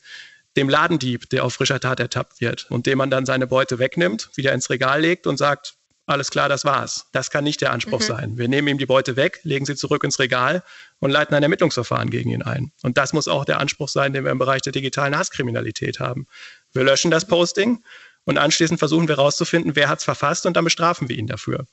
dem 0.56 0.70
Ladendieb, 0.70 1.30
der 1.32 1.44
auf 1.44 1.54
frischer 1.54 1.82
Tat 1.82 2.00
ertappt 2.00 2.40
wird 2.40 2.72
und 2.72 2.86
dem 2.86 2.98
man 2.98 3.10
dann 3.10 3.26
seine 3.26 3.46
Beute 3.46 3.78
wegnimmt, 3.78 4.30
wieder 4.36 4.54
ins 4.54 4.70
Regal 4.70 5.02
legt 5.02 5.28
und 5.28 5.38
sagt, 5.38 5.76
alles 6.08 6.30
klar, 6.30 6.50
das 6.50 6.66
war's. 6.66 7.08
Das 7.14 7.32
kann 7.32 7.44
nicht 7.44 7.62
der 7.62 7.72
Anspruch 7.72 8.00
mhm. 8.00 8.04
sein. 8.04 8.38
Wir 8.38 8.48
nehmen 8.48 8.68
ihm 8.68 8.78
die 8.78 8.86
Beute 8.86 9.16
weg, 9.16 9.40
legen 9.44 9.66
sie 9.66 9.76
zurück 9.76 10.04
ins 10.04 10.20
Regal 10.20 10.64
und 11.00 11.10
leiten 11.10 11.34
ein 11.36 11.42
Ermittlungsverfahren 11.42 12.12
gegen 12.12 12.30
ihn 12.30 12.44
ein. 12.44 12.72
Und 12.84 12.98
das 12.98 13.12
muss 13.14 13.28
auch 13.28 13.44
der 13.44 13.60
Anspruch 13.60 13.90
sein, 13.90 14.14
den 14.14 14.24
wir 14.24 14.32
im 14.32 14.38
Bereich 14.38 14.62
der 14.62 14.72
digitalen 14.72 15.18
Hasskriminalität 15.18 16.00
haben. 16.00 16.28
Wir 16.74 16.84
löschen 16.84 17.10
das 17.10 17.26
Posting 17.26 17.84
und 18.24 18.38
anschließend 18.38 18.78
versuchen 18.78 19.08
wir 19.08 19.18
herauszufinden, 19.18 19.76
wer 19.76 19.90
hat 19.90 20.00
es 20.00 20.06
verfasst 20.06 20.46
und 20.46 20.56
dann 20.56 20.64
bestrafen 20.64 21.10
wir 21.10 21.18
ihn 21.18 21.28
dafür. 21.28 21.66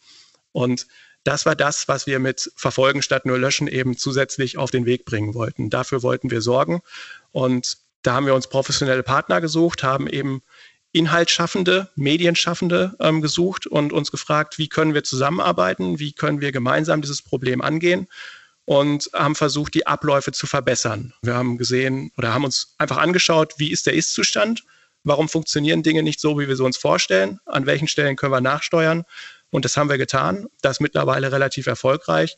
Und 0.53 0.87
das 1.25 1.47
war 1.47 1.55
das, 1.55 1.87
was 1.89 2.07
wir 2.07 2.19
mit 2.19 2.51
Verfolgen 2.57 3.03
statt 3.03 3.27
nur 3.27 3.39
Löschen 3.39 3.69
eben 3.69 3.97
zusätzlich 3.97 4.59
auf 4.59 4.71
den 4.71 4.87
Weg 4.87 5.05
bringen 5.05 5.35
wollten. 5.35 5.71
Dafür 5.71 6.03
wollten 6.03 6.31
wir 6.31 6.41
sorgen. 6.41 6.83
Und 7.31 7.79
da 8.03 8.15
haben 8.15 8.27
wir 8.27 8.35
uns 8.35 8.49
professionelle 8.49 9.03
Partner 9.03 9.41
gesucht, 9.41 9.83
haben 9.83 10.09
eben 10.09 10.43
Inhaltsschaffende, 10.93 11.89
Medienschaffende 11.97 12.95
ähm, 13.01 13.23
gesucht 13.23 13.67
und 13.67 13.93
uns 13.93 14.11
gefragt, 14.11 14.59
wie 14.59 14.69
können 14.69 14.95
wir 14.95 15.05
zusammenarbeiten, 15.05 15.99
wie 15.99 16.13
können 16.13 16.41
wir 16.41 16.53
gemeinsam 16.53 17.01
dieses 17.01 17.23
Problem 17.23 17.63
angehen 17.63 18.09
und 18.65 19.11
haben 19.13 19.35
versucht, 19.35 19.75
die 19.75 19.87
Abläufe 19.87 20.33
zu 20.33 20.47
verbessern. 20.47 21.13
Wir 21.23 21.35
haben 21.35 21.59
gesehen 21.59 22.13
oder 22.17 22.35
haben 22.35 22.45
uns 22.45 22.75
einfach 22.79 22.99
angeschaut, 22.99 23.55
wie 23.57 23.73
ist 23.73 23.87
der 23.87 23.95
Ist-Zustand, 23.95 24.65
warum 25.03 25.29
funktionieren 25.29 25.83
Dinge 25.83 26.03
nicht 26.03 26.21
so, 26.21 26.39
wie 26.39 26.47
wir 26.47 26.57
sie 26.57 26.65
uns 26.65 26.77
vorstellen, 26.77 27.41
an 27.47 27.67
welchen 27.67 27.89
Stellen 27.89 28.17
können 28.17 28.33
wir 28.33 28.41
nachsteuern 28.41 29.05
und 29.51 29.65
das 29.65 29.77
haben 29.77 29.91
wir 29.91 29.99
getan. 29.99 30.47
Das 30.61 30.81
mittlerweile 30.81 31.33
relativ 31.33 31.67
erfolgreich 31.67 32.37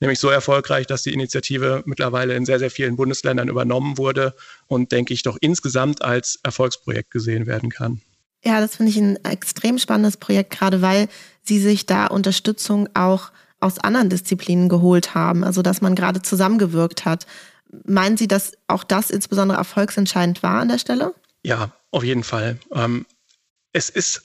nämlich 0.00 0.18
so 0.18 0.28
erfolgreich, 0.28 0.86
dass 0.86 1.02
die 1.02 1.12
Initiative 1.12 1.82
mittlerweile 1.86 2.34
in 2.34 2.44
sehr, 2.44 2.58
sehr 2.58 2.70
vielen 2.70 2.96
Bundesländern 2.96 3.48
übernommen 3.48 3.98
wurde 3.98 4.34
und, 4.66 4.92
denke 4.92 5.14
ich, 5.14 5.22
doch 5.22 5.36
insgesamt 5.40 6.02
als 6.02 6.38
Erfolgsprojekt 6.42 7.10
gesehen 7.10 7.46
werden 7.46 7.70
kann. 7.70 8.00
Ja, 8.44 8.60
das 8.60 8.76
finde 8.76 8.90
ich 8.90 8.98
ein 8.98 9.16
extrem 9.24 9.78
spannendes 9.78 10.16
Projekt, 10.16 10.50
gerade 10.50 10.80
weil 10.80 11.08
Sie 11.42 11.58
sich 11.58 11.86
da 11.86 12.06
Unterstützung 12.06 12.88
auch 12.94 13.32
aus 13.60 13.78
anderen 13.78 14.10
Disziplinen 14.10 14.68
geholt 14.68 15.14
haben, 15.14 15.42
also 15.42 15.62
dass 15.62 15.80
man 15.80 15.96
gerade 15.96 16.22
zusammengewirkt 16.22 17.04
hat. 17.04 17.26
Meinen 17.84 18.16
Sie, 18.16 18.28
dass 18.28 18.52
auch 18.68 18.84
das 18.84 19.10
insbesondere 19.10 19.58
erfolgsentscheidend 19.58 20.42
war 20.42 20.60
an 20.60 20.68
der 20.68 20.78
Stelle? 20.78 21.14
Ja, 21.42 21.72
auf 21.90 22.04
jeden 22.04 22.22
Fall. 22.22 22.58
Ähm, 22.72 23.06
es 23.72 23.90
ist 23.90 24.22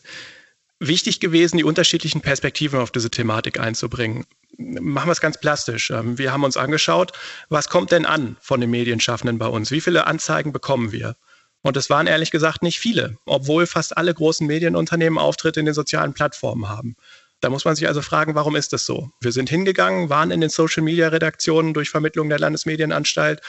wichtig 0.80 1.20
gewesen, 1.20 1.58
die 1.58 1.64
unterschiedlichen 1.64 2.22
Perspektiven 2.22 2.80
auf 2.80 2.92
diese 2.92 3.10
Thematik 3.10 3.60
einzubringen 3.60 4.26
machen 4.58 5.08
wir 5.08 5.12
es 5.12 5.22
ganz 5.22 5.39
plastisch. 5.39 5.92
Ähm, 5.92 6.18
wir 6.18 6.32
haben 6.32 6.44
uns 6.44 6.58
angeschaut, 6.58 7.12
was 7.50 7.70
kommt 7.70 7.92
denn 7.92 8.06
an 8.06 8.38
von 8.39 8.62
den 8.62 8.70
Medienschaffenden 8.70 9.38
bei 9.38 9.48
uns? 9.48 9.72
Wie 9.72 9.82
viele 9.82 10.08
Anzeigen 10.08 10.52
bekommen 10.52 10.92
wir? 10.92 11.16
Und 11.62 11.78
es 11.78 11.89
waren 11.89 12.08
ehrlich 12.08 12.30
gesagt 12.30 12.62
nicht 12.62 12.80
viele, 12.80 13.18
obwohl 13.26 13.66
fast 13.66 13.96
alle 13.98 14.13
großen 14.13 14.46
Medienunternehmen 14.46 15.18
Auftritte 15.18 15.62
in 15.62 15.66
den 15.66 15.74
sozialen 15.74 16.13
Plattformen 16.13 16.68
haben. 16.68 16.96
Da 17.39 17.50
muss 17.50 17.66
man 17.66 17.76
sich 17.76 17.88
also 17.88 18.02
fragen, 18.02 18.36
warum 18.36 18.56
ist 18.56 18.74
das 18.74 18.86
so? 18.86 19.12
Wir 19.22 19.32
sind 19.32 19.50
hingegangen, 19.50 20.10
waren 20.10 20.32
in 20.32 20.42
den 20.42 20.50
Social-Media-Redaktionen 20.50 21.74
durch 21.74 21.89
Vermittlung 21.89 22.30
der 22.30 22.39
Landesmedienanstalt 22.39 23.42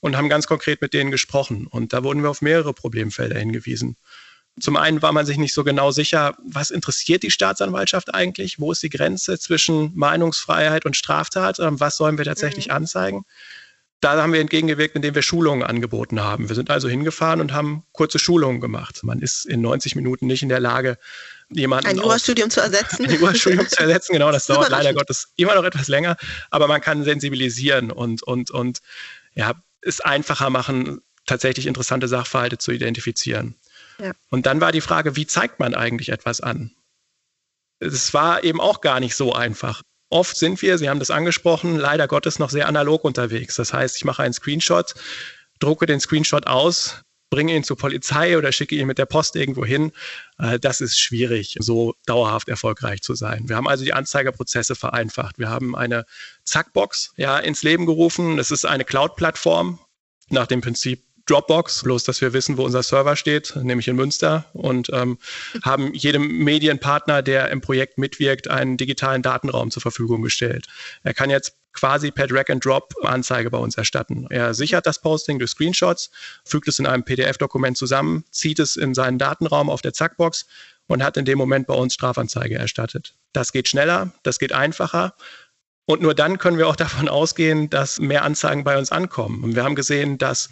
und 0.00 0.16
haben 0.16 0.28
ganz 0.28 0.46
konkret 0.46 0.80
mit 0.80 0.92
denen 0.92 1.10
gesprochen. 1.10 1.66
Und 1.66 1.92
da 1.92 2.04
wurden 2.04 2.22
wir 2.22 2.30
auf 2.30 2.42
mehrere 2.42 2.72
Problemfelder 2.72 3.38
hingewiesen. 3.38 3.96
Zum 4.60 4.76
einen 4.76 5.02
war 5.02 5.12
man 5.12 5.26
sich 5.26 5.38
nicht 5.38 5.54
so 5.54 5.64
genau 5.64 5.90
sicher, 5.90 6.36
was 6.44 6.70
interessiert 6.70 7.22
die 7.22 7.30
Staatsanwaltschaft 7.30 8.14
eigentlich? 8.14 8.58
Wo 8.58 8.72
ist 8.72 8.82
die 8.82 8.90
Grenze 8.90 9.38
zwischen 9.38 9.92
Meinungsfreiheit 9.94 10.84
und 10.84 10.96
Straftat? 10.96 11.58
Ähm, 11.58 11.80
was 11.80 11.96
sollen 11.96 12.18
wir 12.18 12.24
tatsächlich 12.24 12.68
mhm. 12.68 12.74
anzeigen? 12.74 13.24
Da 14.00 14.22
haben 14.22 14.32
wir 14.32 14.40
entgegengewirkt, 14.40 14.94
indem 14.94 15.16
wir 15.16 15.22
Schulungen 15.22 15.64
angeboten 15.64 16.20
haben. 16.20 16.48
Wir 16.48 16.54
sind 16.54 16.70
also 16.70 16.88
hingefahren 16.88 17.40
und 17.40 17.52
haben 17.52 17.82
kurze 17.92 18.20
Schulungen 18.20 18.60
gemacht. 18.60 19.02
Man 19.02 19.18
ist 19.18 19.44
in 19.44 19.60
90 19.60 19.96
Minuten 19.96 20.28
nicht 20.28 20.42
in 20.44 20.48
der 20.48 20.60
Lage, 20.60 20.98
jemanden. 21.50 21.88
Ein 21.88 21.96
Jurastudium 21.96 22.48
zu 22.48 22.60
ersetzen. 22.60 23.06
Ein 23.06 23.18
Jurastudium 23.18 23.68
zu 23.68 23.80
ersetzen, 23.80 24.12
genau. 24.12 24.30
Das 24.30 24.46
dauert 24.46 24.70
leider 24.70 24.94
Gottes 24.94 25.32
immer 25.34 25.56
noch 25.56 25.64
etwas 25.64 25.88
länger. 25.88 26.16
Aber 26.50 26.68
man 26.68 26.80
kann 26.80 27.02
sensibilisieren 27.02 27.90
und, 27.90 28.22
und, 28.22 28.52
und 28.52 28.78
ja, 29.34 29.54
es 29.80 30.00
einfacher 30.00 30.50
machen, 30.50 31.00
tatsächlich 31.26 31.66
interessante 31.66 32.06
Sachverhalte 32.06 32.58
zu 32.58 32.70
identifizieren. 32.70 33.56
Und 34.30 34.46
dann 34.46 34.60
war 34.60 34.72
die 34.72 34.80
Frage, 34.80 35.16
wie 35.16 35.26
zeigt 35.26 35.58
man 35.60 35.74
eigentlich 35.74 36.10
etwas 36.10 36.40
an? 36.40 36.72
Es 37.80 38.12
war 38.14 38.44
eben 38.44 38.60
auch 38.60 38.80
gar 38.80 39.00
nicht 39.00 39.14
so 39.14 39.32
einfach. 39.32 39.82
Oft 40.10 40.36
sind 40.36 40.62
wir, 40.62 40.78
Sie 40.78 40.88
haben 40.88 41.00
das 41.00 41.10
angesprochen, 41.10 41.76
leider 41.76 42.08
Gottes 42.08 42.38
noch 42.38 42.50
sehr 42.50 42.66
analog 42.66 43.04
unterwegs. 43.04 43.56
Das 43.56 43.72
heißt, 43.72 43.96
ich 43.96 44.04
mache 44.04 44.22
einen 44.22 44.32
Screenshot, 44.32 44.94
drucke 45.58 45.86
den 45.86 46.00
Screenshot 46.00 46.46
aus, 46.46 47.02
bringe 47.30 47.54
ihn 47.54 47.64
zur 47.64 47.76
Polizei 47.76 48.38
oder 48.38 48.52
schicke 48.52 48.74
ihn 48.74 48.86
mit 48.86 48.98
der 48.98 49.06
Post 49.06 49.36
irgendwo 49.36 49.64
hin. 49.64 49.92
Äh, 50.38 50.58
das 50.58 50.80
ist 50.80 50.98
schwierig, 50.98 51.56
so 51.60 51.94
dauerhaft 52.06 52.48
erfolgreich 52.48 53.02
zu 53.02 53.14
sein. 53.14 53.48
Wir 53.48 53.56
haben 53.56 53.68
also 53.68 53.84
die 53.84 53.92
Anzeigerprozesse 53.92 54.74
vereinfacht. 54.74 55.38
Wir 55.38 55.50
haben 55.50 55.76
eine 55.76 56.06
Zackbox 56.44 57.12
ja, 57.16 57.38
ins 57.38 57.62
Leben 57.62 57.84
gerufen. 57.86 58.38
Das 58.38 58.50
ist 58.50 58.64
eine 58.64 58.84
Cloud-Plattform 58.84 59.78
nach 60.30 60.46
dem 60.46 60.60
Prinzip 60.60 61.04
Dropbox, 61.28 61.82
bloß 61.82 62.04
dass 62.04 62.20
wir 62.20 62.32
wissen, 62.32 62.56
wo 62.56 62.64
unser 62.64 62.82
Server 62.82 63.16
steht, 63.16 63.54
nämlich 63.56 63.86
in 63.88 63.96
Münster 63.96 64.46
und 64.52 64.90
ähm, 64.92 65.18
haben 65.62 65.92
jedem 65.94 66.26
Medienpartner, 66.44 67.22
der 67.22 67.50
im 67.50 67.60
Projekt 67.60 67.98
mitwirkt, 67.98 68.48
einen 68.48 68.76
digitalen 68.76 69.22
Datenraum 69.22 69.70
zur 69.70 69.82
Verfügung 69.82 70.22
gestellt. 70.22 70.66
Er 71.02 71.14
kann 71.14 71.30
jetzt 71.30 71.54
quasi 71.72 72.10
per 72.10 72.26
Drag 72.26 72.48
and 72.48 72.64
Drop 72.64 72.92
Anzeige 73.02 73.50
bei 73.50 73.58
uns 73.58 73.76
erstatten. 73.76 74.26
Er 74.30 74.54
sichert 74.54 74.86
das 74.86 75.00
Posting 75.00 75.38
durch 75.38 75.50
Screenshots, 75.50 76.10
fügt 76.44 76.66
es 76.66 76.78
in 76.78 76.86
einem 76.86 77.04
PDF-Dokument 77.04 77.76
zusammen, 77.76 78.24
zieht 78.30 78.58
es 78.58 78.76
in 78.76 78.94
seinen 78.94 79.18
Datenraum 79.18 79.70
auf 79.70 79.82
der 79.82 79.92
Zackbox 79.92 80.46
und 80.88 81.04
hat 81.04 81.16
in 81.16 81.24
dem 81.24 81.38
Moment 81.38 81.66
bei 81.66 81.74
uns 81.74 81.94
Strafanzeige 81.94 82.56
erstattet. 82.56 83.14
Das 83.32 83.52
geht 83.52 83.68
schneller, 83.68 84.12
das 84.22 84.38
geht 84.38 84.52
einfacher. 84.52 85.14
Und 85.84 86.02
nur 86.02 86.14
dann 86.14 86.38
können 86.38 86.58
wir 86.58 86.68
auch 86.68 86.76
davon 86.84 87.08
ausgehen, 87.08 87.70
dass 87.70 88.00
mehr 88.00 88.24
Anzeigen 88.24 88.64
bei 88.64 88.78
uns 88.78 88.90
ankommen. 88.90 89.44
Und 89.44 89.54
wir 89.54 89.64
haben 89.64 89.76
gesehen, 89.76 90.18
dass 90.18 90.48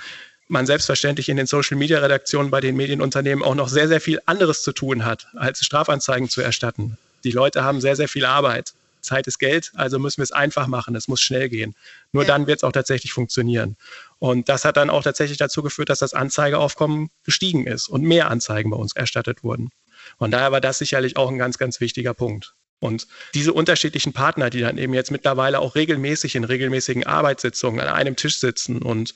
man 0.48 0.66
selbstverständlich 0.66 1.28
in 1.28 1.36
den 1.36 1.46
Social-Media-Redaktionen 1.46 2.50
bei 2.50 2.60
den 2.60 2.76
Medienunternehmen 2.76 3.44
auch 3.44 3.54
noch 3.54 3.68
sehr, 3.68 3.88
sehr 3.88 4.00
viel 4.00 4.20
anderes 4.26 4.62
zu 4.62 4.72
tun 4.72 5.04
hat, 5.04 5.26
als 5.34 5.64
Strafanzeigen 5.64 6.28
zu 6.28 6.40
erstatten. 6.40 6.98
Die 7.24 7.32
Leute 7.32 7.64
haben 7.64 7.80
sehr, 7.80 7.96
sehr 7.96 8.08
viel 8.08 8.24
Arbeit. 8.24 8.72
Zeit 9.00 9.26
ist 9.26 9.38
Geld, 9.38 9.72
also 9.74 9.98
müssen 9.98 10.18
wir 10.18 10.24
es 10.24 10.32
einfach 10.32 10.66
machen, 10.66 10.94
es 10.96 11.08
muss 11.08 11.20
schnell 11.20 11.48
gehen. 11.48 11.74
Nur 12.12 12.24
ja. 12.24 12.28
dann 12.28 12.46
wird 12.46 12.58
es 12.58 12.64
auch 12.64 12.72
tatsächlich 12.72 13.12
funktionieren. 13.12 13.76
Und 14.18 14.48
das 14.48 14.64
hat 14.64 14.76
dann 14.76 14.90
auch 14.90 15.02
tatsächlich 15.02 15.38
dazu 15.38 15.62
geführt, 15.62 15.88
dass 15.88 16.00
das 16.00 16.12
Anzeigeaufkommen 16.12 17.10
gestiegen 17.24 17.66
ist 17.66 17.88
und 17.88 18.02
mehr 18.02 18.30
Anzeigen 18.30 18.70
bei 18.70 18.76
uns 18.76 18.94
erstattet 18.94 19.44
wurden. 19.44 19.70
Von 20.18 20.30
daher 20.30 20.52
war 20.52 20.60
das 20.60 20.78
sicherlich 20.78 21.16
auch 21.16 21.30
ein 21.30 21.38
ganz, 21.38 21.58
ganz 21.58 21.80
wichtiger 21.80 22.14
Punkt. 22.14 22.54
Und 22.78 23.06
diese 23.34 23.52
unterschiedlichen 23.52 24.12
Partner, 24.12 24.50
die 24.50 24.60
dann 24.60 24.76
eben 24.76 24.92
jetzt 24.92 25.10
mittlerweile 25.10 25.60
auch 25.60 25.74
regelmäßig 25.74 26.34
in 26.34 26.44
regelmäßigen 26.44 27.06
Arbeitssitzungen 27.06 27.80
an 27.80 27.88
einem 27.88 28.16
Tisch 28.16 28.38
sitzen 28.38 28.82
und 28.82 29.14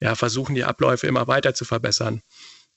ja, 0.00 0.14
versuchen, 0.14 0.54
die 0.54 0.64
Abläufe 0.64 1.06
immer 1.06 1.26
weiter 1.26 1.54
zu 1.54 1.64
verbessern, 1.64 2.22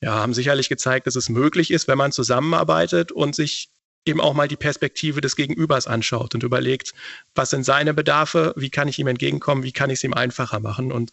ja, 0.01 0.13
haben 0.13 0.34
sicherlich 0.34 0.69
gezeigt, 0.69 1.08
dass 1.08 1.15
es 1.15 1.29
möglich 1.29 1.71
ist, 1.71 1.88
wenn 1.88 1.97
man 1.97 2.12
zusammenarbeitet 2.12 3.12
und 3.12 3.36
sich 3.36 3.69
eben 4.05 4.21
auch 4.21 4.34
mal 4.34 4.47
die 4.47 4.55
Perspektive 4.55 5.21
des 5.21 5.36
Gegenübers 5.36 5.88
anschaut 5.88 6.34
und 6.34 6.43
überlegt, 6.43 6.93
was 7.36 7.49
sind 7.49 7.65
seine 7.65 7.93
Bedarfe, 7.93 8.53
wie 8.55 8.69
kann 8.69 8.88
ich 8.88 8.97
ihm 8.99 9.08
entgegenkommen, 9.08 9.63
wie 9.63 9.73
kann 9.73 9.89
ich 9.89 9.99
es 9.99 10.03
ihm 10.03 10.13
einfacher 10.13 10.60
machen. 10.60 10.91
Und 10.91 11.12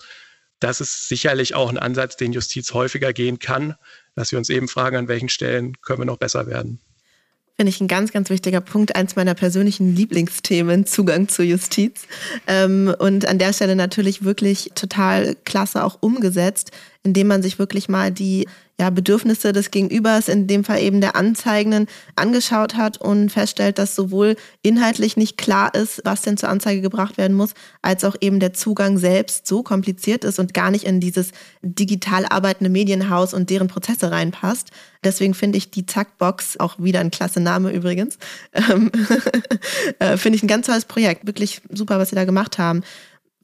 das 0.60 0.80
ist 0.80 1.08
sicherlich 1.08 1.54
auch 1.54 1.68
ein 1.68 1.78
Ansatz, 1.78 2.16
den 2.16 2.32
Justiz 2.32 2.72
häufiger 2.72 3.12
gehen 3.12 3.38
kann, 3.38 3.74
dass 4.14 4.30
wir 4.30 4.38
uns 4.38 4.48
eben 4.48 4.68
fragen, 4.68 4.96
an 4.96 5.08
welchen 5.08 5.28
Stellen 5.28 5.80
können 5.82 6.00
wir 6.00 6.06
noch 6.06 6.16
besser 6.16 6.46
werden. 6.46 6.80
Finde 7.58 7.70
ich 7.70 7.80
ein 7.80 7.88
ganz, 7.88 8.12
ganz 8.12 8.28
wichtiger 8.28 8.60
Punkt. 8.60 8.96
Eins 8.96 9.16
meiner 9.16 9.34
persönlichen 9.34 9.96
Lieblingsthemen, 9.96 10.84
Zugang 10.84 11.28
zur 11.28 11.46
Justiz. 11.46 12.02
Ähm, 12.46 12.94
und 12.98 13.26
an 13.26 13.38
der 13.38 13.54
Stelle 13.54 13.76
natürlich 13.76 14.24
wirklich 14.24 14.72
total 14.74 15.36
klasse 15.44 15.82
auch 15.82 15.96
umgesetzt, 16.00 16.70
indem 17.02 17.28
man 17.28 17.42
sich 17.42 17.58
wirklich 17.58 17.88
mal 17.88 18.12
die 18.12 18.46
ja, 18.78 18.90
Bedürfnisse 18.90 19.52
des 19.52 19.70
Gegenübers, 19.70 20.28
in 20.28 20.46
dem 20.46 20.62
Fall 20.62 20.82
eben 20.82 21.00
der 21.00 21.16
Anzeigenden, 21.16 21.86
angeschaut 22.14 22.76
hat 22.76 22.98
und 22.98 23.30
feststellt, 23.30 23.78
dass 23.78 23.94
sowohl 23.94 24.36
inhaltlich 24.62 25.16
nicht 25.16 25.38
klar 25.38 25.74
ist, 25.74 26.02
was 26.04 26.20
denn 26.20 26.36
zur 26.36 26.50
Anzeige 26.50 26.82
gebracht 26.82 27.16
werden 27.16 27.36
muss, 27.36 27.54
als 27.80 28.04
auch 28.04 28.16
eben 28.20 28.38
der 28.38 28.52
Zugang 28.52 28.98
selbst 28.98 29.46
so 29.46 29.62
kompliziert 29.62 30.24
ist 30.24 30.38
und 30.38 30.52
gar 30.52 30.70
nicht 30.70 30.84
in 30.84 31.00
dieses 31.00 31.30
digital 31.62 32.26
arbeitende 32.28 32.70
Medienhaus 32.70 33.32
und 33.32 33.48
deren 33.48 33.68
Prozesse 33.68 34.10
reinpasst. 34.10 34.70
Deswegen 35.02 35.32
finde 35.32 35.56
ich 35.56 35.70
die 35.70 35.86
Zackbox, 35.86 36.58
auch 36.60 36.74
wieder 36.78 37.00
ein 37.00 37.10
klasse 37.10 37.40
Name 37.40 37.72
übrigens, 37.72 38.18
ähm, 38.52 38.90
äh, 40.00 40.18
finde 40.18 40.36
ich 40.36 40.42
ein 40.42 40.48
ganz 40.48 40.66
tolles 40.66 40.84
Projekt. 40.84 41.26
Wirklich 41.26 41.62
super, 41.70 41.98
was 41.98 42.10
Sie 42.10 42.16
da 42.16 42.26
gemacht 42.26 42.58
haben. 42.58 42.82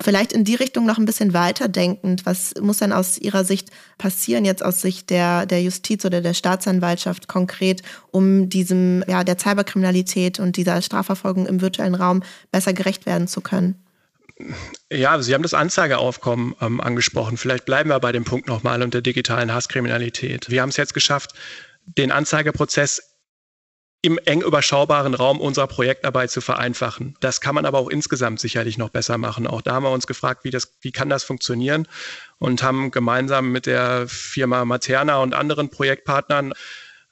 Vielleicht 0.03 0.33
in 0.33 0.45
die 0.45 0.55
Richtung 0.55 0.85
noch 0.85 0.99
ein 0.99 1.05
bisschen 1.05 1.33
weiterdenkend. 1.33 2.27
Was 2.27 2.55
muss 2.61 2.79
denn 2.79 2.93
aus 2.93 3.19
Ihrer 3.19 3.45
Sicht 3.45 3.71
passieren, 3.99 4.45
jetzt 4.45 4.65
aus 4.65 4.81
Sicht 4.81 5.11
der, 5.11 5.47
der 5.47 5.63
Justiz 5.63 6.05
oder 6.05 6.21
der 6.21 6.35
Staatsanwaltschaft 6.35 7.29
konkret, 7.29 7.83
um 8.11 8.49
diesem, 8.49 9.05
ja, 9.07 9.23
der 9.25 9.39
Cyberkriminalität 9.39 10.41
und 10.41 10.57
dieser 10.57 10.83
Strafverfolgung 10.83 11.47
im 11.47 11.61
virtuellen 11.61 11.95
Raum 11.95 12.23
besser 12.51 12.73
gerecht 12.73 13.07
werden 13.07 13.29
zu 13.29 13.41
können? 13.41 13.77
Ja, 14.91 15.21
Sie 15.23 15.35
haben 15.35 15.43
das 15.43 15.55
Anzeigeaufkommen 15.55 16.55
ähm, 16.61 16.81
angesprochen. 16.81 17.37
Vielleicht 17.37 17.65
bleiben 17.65 17.91
wir 17.91 18.01
bei 18.01 18.13
dem 18.13 18.25
Punkt 18.25 18.49
nochmal 18.49 18.83
und 18.83 18.95
der 18.95 19.03
digitalen 19.03 19.53
Hasskriminalität. 19.53 20.51
Wir 20.51 20.63
haben 20.63 20.71
es 20.71 20.77
jetzt 20.77 20.95
geschafft, 20.95 21.33
den 21.87 22.11
Anzeigeprozess 22.11 23.12
im 24.03 24.19
eng 24.19 24.43
überschaubaren 24.43 25.15
Raum 25.15 25.41
unserer 25.41 25.69
Projektarbeit 25.69 26.31
zu 26.31 26.41
vereinfachen. 26.41 27.15
Das 27.21 27.41
kann 27.41 27.55
man 27.55 27.65
aber 27.65 27.79
auch 27.79 27.89
insgesamt 27.89 28.41
sicherlich 28.41 28.77
noch 28.77 28.91
besser 28.91 29.17
machen. 29.17 29.47
Auch 29.47 29.63
da 29.63 29.75
haben 29.75 29.85
wir 29.85 29.93
uns 29.93 30.09
gefragt, 30.09 30.43
wie, 30.43 30.51
das, 30.51 30.75
wie 30.81 30.91
kann 30.91 31.09
das 31.09 31.23
funktionieren 31.23 31.87
und 32.39 32.65
haben 32.65 32.91
gemeinsam 32.91 33.53
mit 33.53 33.67
der 33.67 34.09
Firma 34.09 34.65
Materna 34.65 35.19
und 35.19 35.35
anderen 35.35 35.71
Projektpartnern 35.71 36.53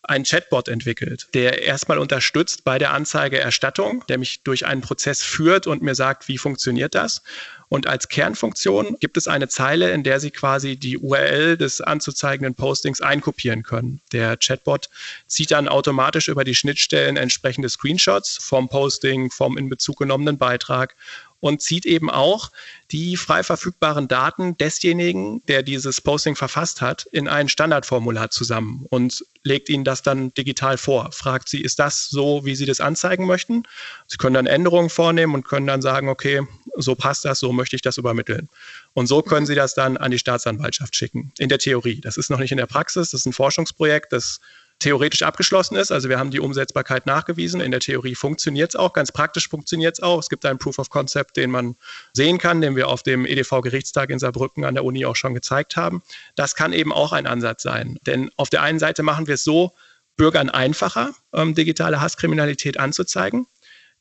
einen 0.03 0.24
Chatbot 0.24 0.68
entwickelt, 0.68 1.29
der 1.35 1.62
erstmal 1.62 1.98
unterstützt 1.98 2.64
bei 2.64 2.79
der 2.79 2.92
Anzeigeerstattung, 2.92 4.05
der 4.09 4.18
mich 4.18 4.42
durch 4.42 4.66
einen 4.66 4.81
Prozess 4.81 5.22
führt 5.22 5.68
und 5.68 5.83
mir 5.83 5.94
sagt, 5.94 6.26
wie 6.26 6.38
funktioniert 6.38 6.96
das. 6.96 7.22
Und 7.70 7.87
als 7.87 8.09
Kernfunktion 8.09 8.96
gibt 8.98 9.16
es 9.16 9.28
eine 9.28 9.46
Zeile, 9.46 9.92
in 9.92 10.02
der 10.02 10.18
Sie 10.18 10.33
quasi 10.33 10.76
die 10.76 10.98
URL 10.98 11.56
des 11.56 11.80
anzuzeigenden 11.80 12.56
Postings 12.56 13.00
einkopieren 13.00 13.62
können. 13.62 14.00
Der 14.11 14.37
Chatbot 14.37 14.90
zieht 15.28 15.52
dann 15.52 15.68
automatisch 15.68 16.26
über 16.26 16.42
die 16.42 16.56
Schnittstellen 16.56 17.16
entsprechende 17.16 17.68
Screenshots 17.68 18.38
vom 18.42 18.68
Posting, 18.68 19.30
vom 19.30 19.56
in 19.56 19.68
Bezug 19.68 19.98
genommenen 19.98 20.37
Beitrag 20.37 20.96
und 21.40 21.62
zieht 21.62 21.87
eben 21.87 22.11
auch 22.11 22.50
die 22.90 23.16
frei 23.16 23.42
verfügbaren 23.42 24.09
Daten 24.09 24.57
desjenigen, 24.59 25.44
der 25.46 25.62
dieses 25.62 26.00
Posting 26.00 26.37
verfasst 26.37 26.81
hat, 26.81 27.07
in 27.12 27.29
ein 27.29 27.48
Standardformular 27.48 28.31
zusammen 28.31 28.87
und 28.90 29.24
legt 29.42 29.68
Ihnen 29.68 29.85
das 29.85 30.03
dann 30.03 30.35
digital 30.35 30.76
vor. 30.76 31.12
Fragt 31.12 31.48
Sie, 31.48 31.61
ist 31.61 31.79
das 31.79 32.09
so, 32.09 32.44
wie 32.44 32.55
Sie 32.55 32.66
das 32.66 32.81
anzeigen 32.81 33.26
möchten? 33.26 33.62
Sie 34.07 34.18
können 34.18 34.35
dann 34.35 34.46
Änderungen 34.46 34.90
vornehmen 34.90 35.35
und 35.35 35.46
können 35.46 35.66
dann 35.66 35.83
sagen, 35.83 36.09
okay, 36.09 36.42
so 36.76 36.94
passt 36.94 37.24
das, 37.24 37.40
so 37.40 37.53
möchte 37.53 37.76
ich 37.76 37.83
das 37.83 37.96
übermitteln. 37.96 38.48
Und 38.92 39.07
so 39.07 39.22
können 39.22 39.46
Sie 39.46 39.55
das 39.55 39.74
dann 39.74 39.96
an 39.96 40.11
die 40.11 40.18
Staatsanwaltschaft 40.18 40.94
schicken. 40.94 41.33
In 41.38 41.48
der 41.48 41.59
Theorie. 41.59 42.00
Das 42.00 42.16
ist 42.16 42.31
noch 42.31 42.38
nicht 42.38 42.53
in 42.53 42.59
der 42.59 42.66
Praxis, 42.66 43.11
das 43.11 43.20
ist 43.20 43.26
ein 43.26 43.33
Forschungsprojekt, 43.33 44.12
das 44.12 44.40
theoretisch 44.80 45.22
abgeschlossen 45.22 45.76
ist. 45.76 45.92
Also 45.92 46.08
wir 46.08 46.18
haben 46.18 46.30
die 46.30 46.40
Umsetzbarkeit 46.40 47.06
nachgewiesen. 47.06 47.60
In 47.60 47.70
der 47.70 47.80
Theorie 47.80 48.14
funktioniert 48.14 48.70
es 48.70 48.76
auch, 48.76 48.92
ganz 48.92 49.12
praktisch 49.12 49.48
funktioniert 49.48 49.98
es 49.98 50.02
auch. 50.02 50.18
Es 50.18 50.28
gibt 50.28 50.44
einen 50.44 50.58
Proof 50.58 50.78
of 50.78 50.90
Concept, 50.90 51.36
den 51.36 51.50
man 51.50 51.76
sehen 52.12 52.38
kann, 52.38 52.60
den 52.60 52.74
wir 52.74 52.88
auf 52.88 53.02
dem 53.02 53.24
EDV-Gerichtstag 53.24 54.10
in 54.10 54.18
Saarbrücken 54.18 54.64
an 54.64 54.74
der 54.74 54.84
Uni 54.84 55.06
auch 55.06 55.16
schon 55.16 55.34
gezeigt 55.34 55.76
haben. 55.76 56.02
Das 56.34 56.56
kann 56.56 56.72
eben 56.72 56.92
auch 56.92 57.12
ein 57.12 57.26
Ansatz 57.26 57.62
sein. 57.62 57.98
Denn 58.06 58.30
auf 58.36 58.50
der 58.50 58.62
einen 58.62 58.78
Seite 58.78 59.02
machen 59.02 59.26
wir 59.26 59.34
es 59.34 59.44
so, 59.44 59.72
Bürgern 60.16 60.50
einfacher, 60.50 61.12
ähm, 61.32 61.54
digitale 61.54 62.00
Hasskriminalität 62.00 62.78
anzuzeigen. 62.78 63.46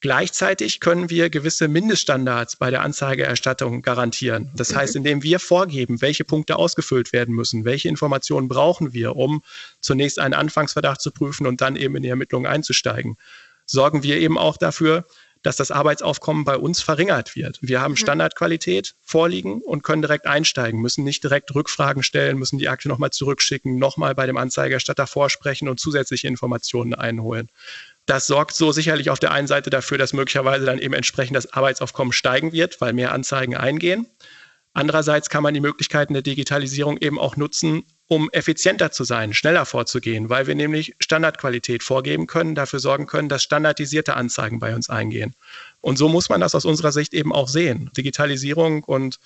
Gleichzeitig 0.01 0.79
können 0.79 1.09
wir 1.09 1.29
gewisse 1.29 1.67
Mindeststandards 1.67 2.55
bei 2.55 2.69
der 2.69 2.83
Anzeigeerstattung 2.83 3.81
garantieren. 3.81 4.49
Das 4.55 4.73
heißt, 4.73 4.95
indem 4.95 5.23
wir 5.23 5.39
vorgeben, 5.39 6.01
welche 6.01 6.23
Punkte 6.23 6.55
ausgefüllt 6.55 7.11
werden 7.11 7.35
müssen, 7.35 7.65
welche 7.65 7.89
Informationen 7.89 8.47
brauchen 8.47 8.93
wir, 8.93 9.17
um 9.17 9.43
zunächst 9.81 10.19
einen 10.19 10.33
Anfangsverdacht 10.33 11.01
zu 11.01 11.11
prüfen 11.11 11.45
und 11.47 11.59
dann 11.59 11.75
eben 11.75 11.97
in 11.97 12.03
die 12.03 12.09
Ermittlungen 12.09 12.45
einzusteigen, 12.45 13.17
sorgen 13.65 14.01
wir 14.01 14.17
eben 14.17 14.37
auch 14.37 14.55
dafür, 14.55 15.05
dass 15.41 15.55
das 15.55 15.71
Arbeitsaufkommen 15.71 16.43
bei 16.43 16.57
uns 16.57 16.81
verringert 16.81 17.35
wird. 17.35 17.59
Wir 17.61 17.81
haben 17.81 17.93
mhm. 17.93 17.97
Standardqualität 17.97 18.95
vorliegen 19.01 19.61
und 19.61 19.83
können 19.83 20.01
direkt 20.01 20.27
einsteigen, 20.27 20.81
müssen 20.81 21.03
nicht 21.03 21.23
direkt 21.23 21.53
Rückfragen 21.55 22.03
stellen, 22.03 22.37
müssen 22.37 22.59
die 22.59 22.67
Akte 22.67 22.89
nochmal 22.89 23.11
zurückschicken, 23.11 23.77
nochmal 23.77 24.15
bei 24.15 24.25
dem 24.25 24.37
Anzeigerstatter 24.37 25.07
vorsprechen 25.07 25.69
und 25.69 25.79
zusätzliche 25.79 26.27
Informationen 26.27 26.93
einholen. 26.93 27.49
Das 28.09 28.25
sorgt 28.25 28.55
so 28.55 28.71
sicherlich 28.71 29.11
auf 29.11 29.19
der 29.19 29.29
einen 29.29 29.45
Seite 29.45 29.69
dafür, 29.69 29.99
dass 29.99 30.13
möglicherweise 30.13 30.65
dann 30.65 30.79
eben 30.79 30.95
entsprechend 30.95 31.35
das 31.35 31.53
Arbeitsaufkommen 31.53 32.11
steigen 32.11 32.53
wird, 32.53 32.81
weil 32.81 32.91
mehr 32.91 33.11
Anzeigen 33.13 33.55
eingehen. 33.55 34.07
Andererseits 34.73 35.29
kann 35.29 35.43
man 35.43 35.53
die 35.53 35.59
Möglichkeiten 35.59 36.13
der 36.13 36.23
Digitalisierung 36.23 36.97
eben 36.97 37.19
auch 37.19 37.37
nutzen, 37.37 37.83
um 38.07 38.31
effizienter 38.31 38.91
zu 38.91 39.03
sein, 39.03 39.35
schneller 39.35 39.63
vorzugehen, 39.63 40.27
weil 40.27 40.47
wir 40.47 40.55
nämlich 40.55 40.95
Standardqualität 40.99 41.83
vorgeben 41.83 42.25
können, 42.25 42.55
dafür 42.55 42.79
sorgen 42.79 43.05
können, 43.05 43.29
dass 43.29 43.43
standardisierte 43.43 44.15
Anzeigen 44.15 44.57
bei 44.57 44.73
uns 44.73 44.89
eingehen. 44.89 45.35
Und 45.79 45.99
so 45.99 46.09
muss 46.09 46.29
man 46.29 46.41
das 46.41 46.55
aus 46.55 46.65
unserer 46.65 46.91
Sicht 46.91 47.13
eben 47.13 47.31
auch 47.31 47.47
sehen. 47.47 47.91
Digitalisierung 47.95 48.83
und 48.85 49.19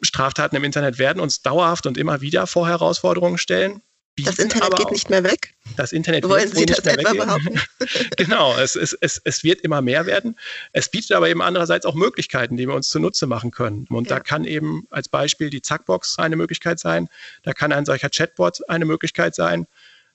Straftaten 0.00 0.54
im 0.54 0.62
Internet 0.62 1.00
werden 1.00 1.18
uns 1.18 1.42
dauerhaft 1.42 1.86
und 1.86 1.98
immer 1.98 2.20
wieder 2.20 2.46
vor 2.46 2.68
Herausforderungen 2.68 3.38
stellen 3.38 3.82
das 4.24 4.38
Internet 4.38 4.76
geht 4.76 4.90
nicht 4.90 5.10
mehr 5.10 5.24
weg. 5.24 5.54
Das 5.76 5.92
Internet 5.92 6.28
Wollen 6.28 6.50
Sie 6.50 6.66
das 6.66 6.80
etwa 6.80 7.12
behaupten? 7.12 7.60
genau, 8.16 8.56
es, 8.56 8.76
es, 8.76 8.92
es, 9.00 9.20
es 9.24 9.44
wird 9.44 9.60
immer 9.60 9.82
mehr 9.82 10.06
werden. 10.06 10.36
Es 10.72 10.90
bietet 10.90 11.12
aber 11.12 11.28
eben 11.28 11.42
andererseits 11.42 11.86
auch 11.86 11.94
Möglichkeiten, 11.94 12.56
die 12.56 12.66
wir 12.66 12.74
uns 12.74 12.88
zunutze 12.88 13.26
machen 13.26 13.50
können. 13.50 13.86
Und 13.88 14.08
ja. 14.08 14.16
da 14.16 14.20
kann 14.20 14.44
eben 14.44 14.86
als 14.90 15.08
Beispiel 15.08 15.50
die 15.50 15.62
Zackbox 15.62 16.18
eine 16.18 16.36
Möglichkeit 16.36 16.78
sein. 16.78 17.08
Da 17.42 17.52
kann 17.52 17.72
ein 17.72 17.84
solcher 17.84 18.10
Chatbot 18.10 18.68
eine 18.68 18.84
Möglichkeit 18.84 19.34
sein. 19.34 19.66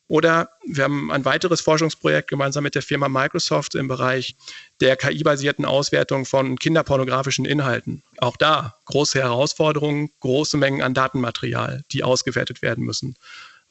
Oder 0.07 0.49
wir 0.65 0.83
haben 0.83 1.11
ein 1.11 1.23
weiteres 1.23 1.61
Forschungsprojekt 1.61 2.29
gemeinsam 2.29 2.63
mit 2.63 2.75
der 2.75 2.81
Firma 2.81 3.07
Microsoft 3.07 3.73
im 3.73 3.87
Bereich 3.87 4.35
der 4.81 4.97
KI-basierten 4.97 5.65
Auswertung 5.65 6.25
von 6.25 6.59
kinderpornografischen 6.59 7.45
Inhalten. 7.45 8.03
Auch 8.17 8.35
da 8.35 8.75
große 8.85 9.19
Herausforderungen, 9.19 10.11
große 10.19 10.57
Mengen 10.57 10.81
an 10.81 10.93
Datenmaterial, 10.93 11.83
die 11.91 12.03
ausgewertet 12.03 12.61
werden 12.61 12.83
müssen 12.83 13.15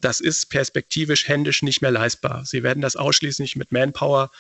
das 0.05 0.21
ist 0.21 0.51
perspektivisch 0.51 1.29
händisch 1.29 1.63
nicht 1.63 1.83
mehr 1.83 1.91
leistbar. 1.91 2.45
Sie 2.45 2.63
werden 2.63 2.83
das 2.83 2.97
ausschließlich 2.97 3.57
mit 3.57 3.73
Manpower 3.73 4.31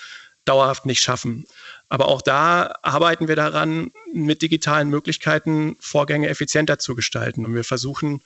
dauerhaft 0.44 0.86
nicht 0.86 1.02
schaffen. 1.02 1.46
Aber 1.88 2.08
auch 2.08 2.22
da 2.22 2.74
arbeiten 2.82 3.28
wir 3.28 3.36
daran, 3.36 3.92
mit 4.12 4.42
digitalen 4.42 4.88
Möglichkeiten 4.88 5.76
Vorgänge 5.78 6.28
effizienter 6.28 6.78
zu 6.78 6.94
gestalten. 6.94 7.46
Und 7.46 7.54
wir 7.54 7.64
versuchen, 7.64 8.22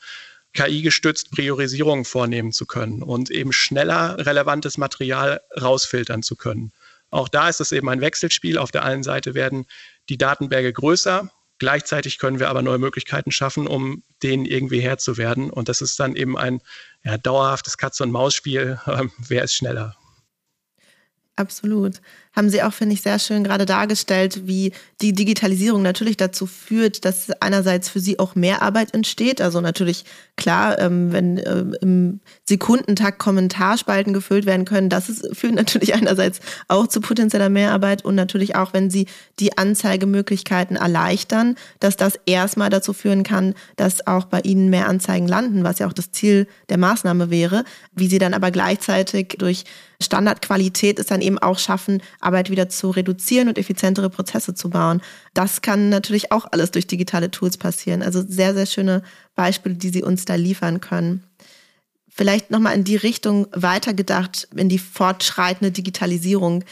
KI-gestützt 0.54 1.30
Priorisierungen 1.30 2.06
vornehmen 2.06 2.52
zu 2.52 2.64
können 2.64 3.02
und 3.02 3.30
eben 3.30 3.52
schneller 3.52 4.16
relevantes 4.18 4.78
Material 4.78 5.42
rausfiltern 5.60 6.22
zu 6.22 6.36
können. 6.36 6.72
Auch 7.10 7.28
da 7.28 7.48
ist 7.48 7.60
es 7.60 7.72
eben 7.72 7.88
ein 7.88 8.00
Wechselspiel. 8.00 8.58
Auf 8.58 8.72
der 8.72 8.84
einen 8.84 9.02
Seite 9.02 9.34
werden 9.34 9.66
die 10.08 10.18
Datenberge 10.18 10.72
größer, 10.72 11.30
Gleichzeitig 11.58 12.18
können 12.18 12.38
wir 12.38 12.48
aber 12.48 12.62
neue 12.62 12.78
Möglichkeiten 12.78 13.30
schaffen, 13.32 13.66
um 13.66 14.02
denen 14.22 14.44
irgendwie 14.44 14.80
Herr 14.80 14.98
zu 14.98 15.16
werden. 15.16 15.50
Und 15.50 15.68
das 15.68 15.80
ist 15.80 15.98
dann 15.98 16.14
eben 16.14 16.36
ein 16.36 16.60
ja, 17.02 17.16
dauerhaftes 17.16 17.78
Katz- 17.78 18.00
und 18.00 18.10
Maus-Spiel. 18.10 18.78
Ähm, 18.86 19.12
wer 19.18 19.44
ist 19.44 19.54
schneller? 19.54 19.96
Absolut. 21.36 22.00
Haben 22.36 22.50
Sie 22.50 22.62
auch, 22.62 22.72
finde 22.72 22.94
ich, 22.94 23.00
sehr 23.00 23.18
schön 23.18 23.42
gerade 23.44 23.64
dargestellt, 23.64 24.46
wie 24.46 24.72
die 25.00 25.14
Digitalisierung 25.14 25.80
natürlich 25.80 26.18
dazu 26.18 26.46
führt, 26.46 27.06
dass 27.06 27.30
einerseits 27.40 27.88
für 27.88 27.98
Sie 27.98 28.18
auch 28.18 28.34
mehr 28.34 28.60
Arbeit 28.60 28.92
entsteht. 28.92 29.40
Also 29.40 29.62
natürlich 29.62 30.04
klar, 30.36 30.78
ähm, 30.78 31.12
wenn 31.12 31.38
äh, 31.38 31.64
im 31.80 32.20
Sekundentakt 32.44 33.18
Kommentarspalten 33.18 34.12
gefüllt 34.12 34.44
werden 34.44 34.66
können, 34.66 34.90
das 34.90 35.08
ist, 35.08 35.34
führt 35.34 35.54
natürlich 35.54 35.94
einerseits 35.96 36.40
auch 36.68 36.86
zu 36.86 37.00
potenzieller 37.00 37.48
Mehrarbeit 37.48 38.04
und 38.04 38.14
natürlich 38.14 38.54
auch, 38.54 38.74
wenn 38.74 38.90
Sie 38.90 39.06
die 39.40 39.56
Anzeigemöglichkeiten 39.56 40.76
erleichtern, 40.76 41.56
dass 41.80 41.96
das 41.96 42.18
erstmal 42.26 42.68
dazu 42.68 42.92
führen 42.92 43.22
kann, 43.22 43.54
dass 43.76 44.06
auch 44.06 44.26
bei 44.26 44.40
Ihnen 44.40 44.68
mehr 44.68 44.88
Anzeigen 44.88 45.26
landen, 45.26 45.64
was 45.64 45.78
ja 45.78 45.86
auch 45.86 45.94
das 45.94 46.12
Ziel 46.12 46.46
der 46.68 46.76
Maßnahme 46.76 47.30
wäre, 47.30 47.64
wie 47.94 48.08
Sie 48.08 48.18
dann 48.18 48.34
aber 48.34 48.50
gleichzeitig 48.50 49.36
durch 49.38 49.64
Standardqualität 50.00 50.98
es 50.98 51.06
dann 51.06 51.20
eben 51.20 51.38
auch 51.38 51.58
schaffen, 51.58 52.02
Arbeit 52.26 52.50
wieder 52.50 52.68
zu 52.68 52.90
reduzieren 52.90 53.48
und 53.48 53.56
effizientere 53.56 54.10
Prozesse 54.10 54.54
zu 54.54 54.68
bauen. 54.68 55.00
Das 55.32 55.62
kann 55.62 55.88
natürlich 55.88 56.32
auch 56.32 56.46
alles 56.50 56.72
durch 56.72 56.86
digitale 56.86 57.30
Tools 57.30 57.56
passieren. 57.56 58.02
Also 58.02 58.22
sehr, 58.26 58.52
sehr 58.54 58.66
schöne 58.66 59.02
Beispiele, 59.34 59.76
die 59.76 59.90
Sie 59.90 60.02
uns 60.02 60.24
da 60.24 60.34
liefern 60.34 60.80
können. 60.80 61.24
Vielleicht 62.08 62.50
nochmal 62.50 62.74
in 62.74 62.84
die 62.84 62.96
Richtung 62.96 63.46
weitergedacht, 63.52 64.48
in 64.56 64.68
die 64.68 64.78
fortschreitende 64.78 65.70
Digitalisierung. 65.70 66.64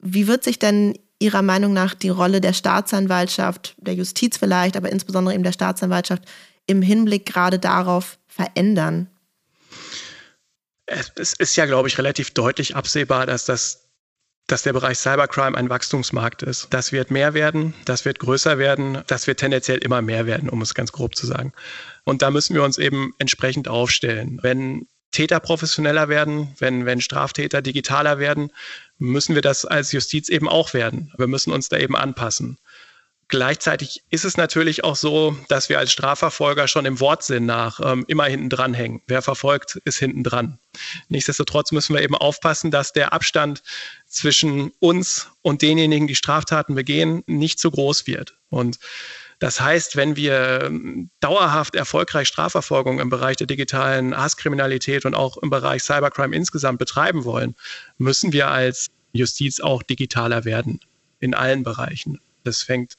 Wie 0.00 0.26
wird 0.26 0.44
sich 0.44 0.58
denn 0.58 0.98
Ihrer 1.18 1.42
Meinung 1.42 1.72
nach 1.72 1.94
die 1.94 2.10
Rolle 2.10 2.40
der 2.40 2.52
Staatsanwaltschaft, 2.52 3.74
der 3.78 3.94
Justiz 3.94 4.36
vielleicht, 4.36 4.76
aber 4.76 4.90
insbesondere 4.90 5.34
eben 5.34 5.44
der 5.44 5.52
Staatsanwaltschaft 5.52 6.24
im 6.66 6.82
Hinblick 6.82 7.24
gerade 7.26 7.58
darauf 7.58 8.18
verändern? 8.26 9.08
es 10.86 11.32
ist 11.32 11.56
ja, 11.56 11.66
glaube 11.66 11.88
ich, 11.88 11.98
relativ 11.98 12.30
deutlich 12.32 12.76
absehbar, 12.76 13.26
dass 13.26 13.44
das 13.44 13.85
dass 14.46 14.62
der 14.62 14.72
Bereich 14.72 14.98
Cybercrime 14.98 15.56
ein 15.56 15.70
Wachstumsmarkt 15.70 16.42
ist. 16.42 16.68
Das 16.70 16.92
wird 16.92 17.10
mehr 17.10 17.34
werden, 17.34 17.74
das 17.84 18.04
wird 18.04 18.18
größer 18.20 18.58
werden, 18.58 19.02
das 19.06 19.26
wird 19.26 19.40
tendenziell 19.40 19.78
immer 19.78 20.02
mehr 20.02 20.26
werden, 20.26 20.48
um 20.48 20.62
es 20.62 20.74
ganz 20.74 20.92
grob 20.92 21.16
zu 21.16 21.26
sagen. 21.26 21.52
Und 22.04 22.22
da 22.22 22.30
müssen 22.30 22.54
wir 22.54 22.62
uns 22.62 22.78
eben 22.78 23.14
entsprechend 23.18 23.66
aufstellen. 23.68 24.38
Wenn 24.42 24.86
Täter 25.10 25.40
professioneller 25.40 26.08
werden, 26.08 26.54
wenn, 26.58 26.84
wenn 26.84 27.00
Straftäter 27.00 27.62
digitaler 27.62 28.18
werden, 28.18 28.52
müssen 28.98 29.34
wir 29.34 29.42
das 29.42 29.64
als 29.64 29.92
Justiz 29.92 30.28
eben 30.28 30.48
auch 30.48 30.74
werden. 30.74 31.12
Wir 31.16 31.26
müssen 31.26 31.52
uns 31.52 31.68
da 31.68 31.78
eben 31.78 31.96
anpassen. 31.96 32.58
Gleichzeitig 33.28 34.04
ist 34.10 34.24
es 34.24 34.36
natürlich 34.36 34.84
auch 34.84 34.94
so, 34.94 35.36
dass 35.48 35.68
wir 35.68 35.80
als 35.80 35.90
Strafverfolger 35.90 36.68
schon 36.68 36.86
im 36.86 37.00
Wortsinn 37.00 37.44
nach 37.44 37.80
ähm, 37.82 38.04
immer 38.06 38.24
hinten 38.24 38.50
dran 38.50 38.72
hängen. 38.72 39.02
Wer 39.08 39.20
verfolgt, 39.20 39.80
ist 39.84 39.98
hinten 39.98 40.22
dran. 40.22 40.60
Nichtsdestotrotz 41.08 41.72
müssen 41.72 41.94
wir 41.94 42.02
eben 42.02 42.14
aufpassen, 42.14 42.70
dass 42.70 42.92
der 42.92 43.12
Abstand 43.12 43.64
zwischen 44.06 44.70
uns 44.78 45.28
und 45.42 45.62
denjenigen, 45.62 46.06
die 46.06 46.14
Straftaten 46.14 46.76
begehen, 46.76 47.24
nicht 47.26 47.58
zu 47.58 47.72
groß 47.72 48.06
wird. 48.06 48.38
Und 48.48 48.78
das 49.40 49.60
heißt, 49.60 49.96
wenn 49.96 50.14
wir 50.14 50.62
ähm, 50.62 51.10
dauerhaft 51.18 51.74
erfolgreich 51.74 52.28
Strafverfolgung 52.28 53.00
im 53.00 53.10
Bereich 53.10 53.36
der 53.36 53.48
digitalen 53.48 54.16
Hasskriminalität 54.16 55.04
und 55.04 55.14
auch 55.16 55.36
im 55.38 55.50
Bereich 55.50 55.82
Cybercrime 55.82 56.34
insgesamt 56.34 56.78
betreiben 56.78 57.24
wollen, 57.24 57.56
müssen 57.98 58.32
wir 58.32 58.48
als 58.48 58.86
Justiz 59.12 59.58
auch 59.58 59.82
digitaler 59.82 60.44
werden 60.44 60.80
in 61.18 61.34
allen 61.34 61.64
Bereichen. 61.64 62.20
Das 62.46 62.62
fängt 62.62 62.96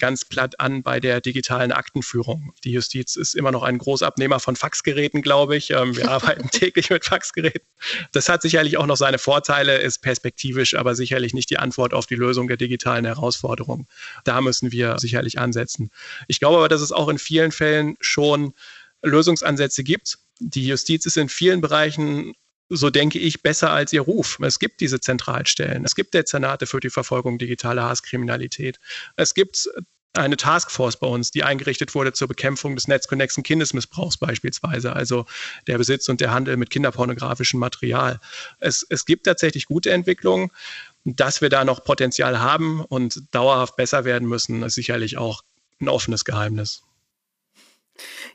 ganz 0.00 0.24
platt 0.24 0.58
an 0.58 0.82
bei 0.82 0.98
der 0.98 1.20
digitalen 1.20 1.70
Aktenführung. 1.70 2.52
Die 2.64 2.72
Justiz 2.72 3.14
ist 3.14 3.36
immer 3.36 3.52
noch 3.52 3.62
ein 3.62 3.78
Großabnehmer 3.78 4.40
von 4.40 4.56
Faxgeräten, 4.56 5.22
glaube 5.22 5.56
ich. 5.56 5.70
Ähm, 5.70 5.96
wir 5.96 6.10
arbeiten 6.10 6.50
täglich 6.50 6.90
mit 6.90 7.04
Faxgeräten. 7.04 7.68
Das 8.10 8.28
hat 8.28 8.42
sicherlich 8.42 8.78
auch 8.78 8.86
noch 8.86 8.96
seine 8.96 9.18
Vorteile, 9.18 9.78
ist 9.78 10.00
perspektivisch, 10.00 10.74
aber 10.74 10.96
sicherlich 10.96 11.34
nicht 11.34 11.50
die 11.50 11.58
Antwort 11.58 11.94
auf 11.94 12.06
die 12.06 12.16
Lösung 12.16 12.48
der 12.48 12.56
digitalen 12.56 13.04
Herausforderungen. 13.04 13.86
Da 14.24 14.40
müssen 14.40 14.72
wir 14.72 14.98
sicherlich 14.98 15.38
ansetzen. 15.38 15.90
Ich 16.26 16.40
glaube 16.40 16.56
aber, 16.56 16.68
dass 16.68 16.80
es 16.80 16.90
auch 16.90 17.08
in 17.08 17.18
vielen 17.18 17.52
Fällen 17.52 17.96
schon 18.00 18.54
Lösungsansätze 19.02 19.84
gibt. 19.84 20.18
Die 20.40 20.66
Justiz 20.66 21.06
ist 21.06 21.16
in 21.16 21.28
vielen 21.28 21.60
Bereichen 21.60 22.32
so 22.70 22.88
denke 22.88 23.18
ich, 23.18 23.42
besser 23.42 23.70
als 23.70 23.92
ihr 23.92 24.00
Ruf. 24.00 24.38
Es 24.40 24.58
gibt 24.58 24.80
diese 24.80 25.00
Zentralstellen. 25.00 25.84
Es 25.84 25.94
gibt 25.94 26.14
Dezernate 26.14 26.66
für 26.66 26.80
die 26.80 26.90
Verfolgung 26.90 27.36
digitaler 27.38 27.88
Hasskriminalität. 27.88 28.78
Es 29.16 29.34
gibt 29.34 29.68
eine 30.12 30.36
Taskforce 30.36 30.96
bei 30.98 31.06
uns, 31.06 31.30
die 31.30 31.44
eingerichtet 31.44 31.94
wurde 31.94 32.12
zur 32.12 32.26
Bekämpfung 32.28 32.74
des 32.74 32.88
netzkonnexen 32.88 33.42
Kindesmissbrauchs 33.42 34.16
beispielsweise, 34.16 34.94
also 34.94 35.26
der 35.66 35.78
Besitz 35.78 36.08
und 36.08 36.20
der 36.20 36.32
Handel 36.32 36.56
mit 36.56 36.70
kinderpornografischem 36.70 37.60
Material. 37.60 38.20
Es, 38.58 38.84
es 38.88 39.04
gibt 39.04 39.26
tatsächlich 39.26 39.66
gute 39.66 39.90
Entwicklungen. 39.90 40.50
Dass 41.04 41.40
wir 41.40 41.48
da 41.48 41.64
noch 41.64 41.82
Potenzial 41.82 42.40
haben 42.40 42.84
und 42.84 43.22
dauerhaft 43.30 43.76
besser 43.76 44.04
werden 44.04 44.28
müssen, 44.28 44.62
ist 44.62 44.74
sicherlich 44.74 45.16
auch 45.16 45.42
ein 45.80 45.88
offenes 45.88 46.26
Geheimnis. 46.26 46.82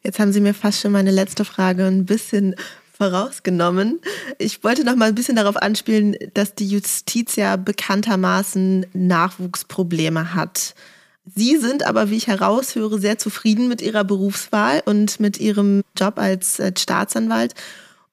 Jetzt 0.01 0.17
haben 0.17 0.33
Sie 0.33 0.41
mir 0.41 0.55
fast 0.55 0.81
schon 0.81 0.91
meine 0.91 1.11
letzte 1.11 1.45
Frage 1.45 1.85
ein 1.85 2.05
bisschen 2.05 2.55
vorausgenommen. 2.97 3.99
Ich 4.37 4.63
wollte 4.63 4.83
noch 4.83 4.95
mal 4.95 5.09
ein 5.09 5.15
bisschen 5.15 5.35
darauf 5.35 5.57
anspielen, 5.57 6.15
dass 6.33 6.55
die 6.55 6.67
Justiz 6.67 7.35
ja 7.35 7.55
bekanntermaßen 7.55 8.85
Nachwuchsprobleme 8.93 10.33
hat. 10.33 10.75
Sie 11.33 11.57
sind 11.57 11.85
aber, 11.85 12.09
wie 12.09 12.17
ich 12.17 12.27
heraushöre, 12.27 12.99
sehr 12.99 13.17
zufrieden 13.17 13.67
mit 13.67 13.81
Ihrer 13.81 14.03
Berufswahl 14.03 14.83
und 14.85 15.19
mit 15.19 15.39
Ihrem 15.39 15.81
Job 15.97 16.19
als 16.19 16.59
äh, 16.59 16.71
Staatsanwalt. 16.77 17.55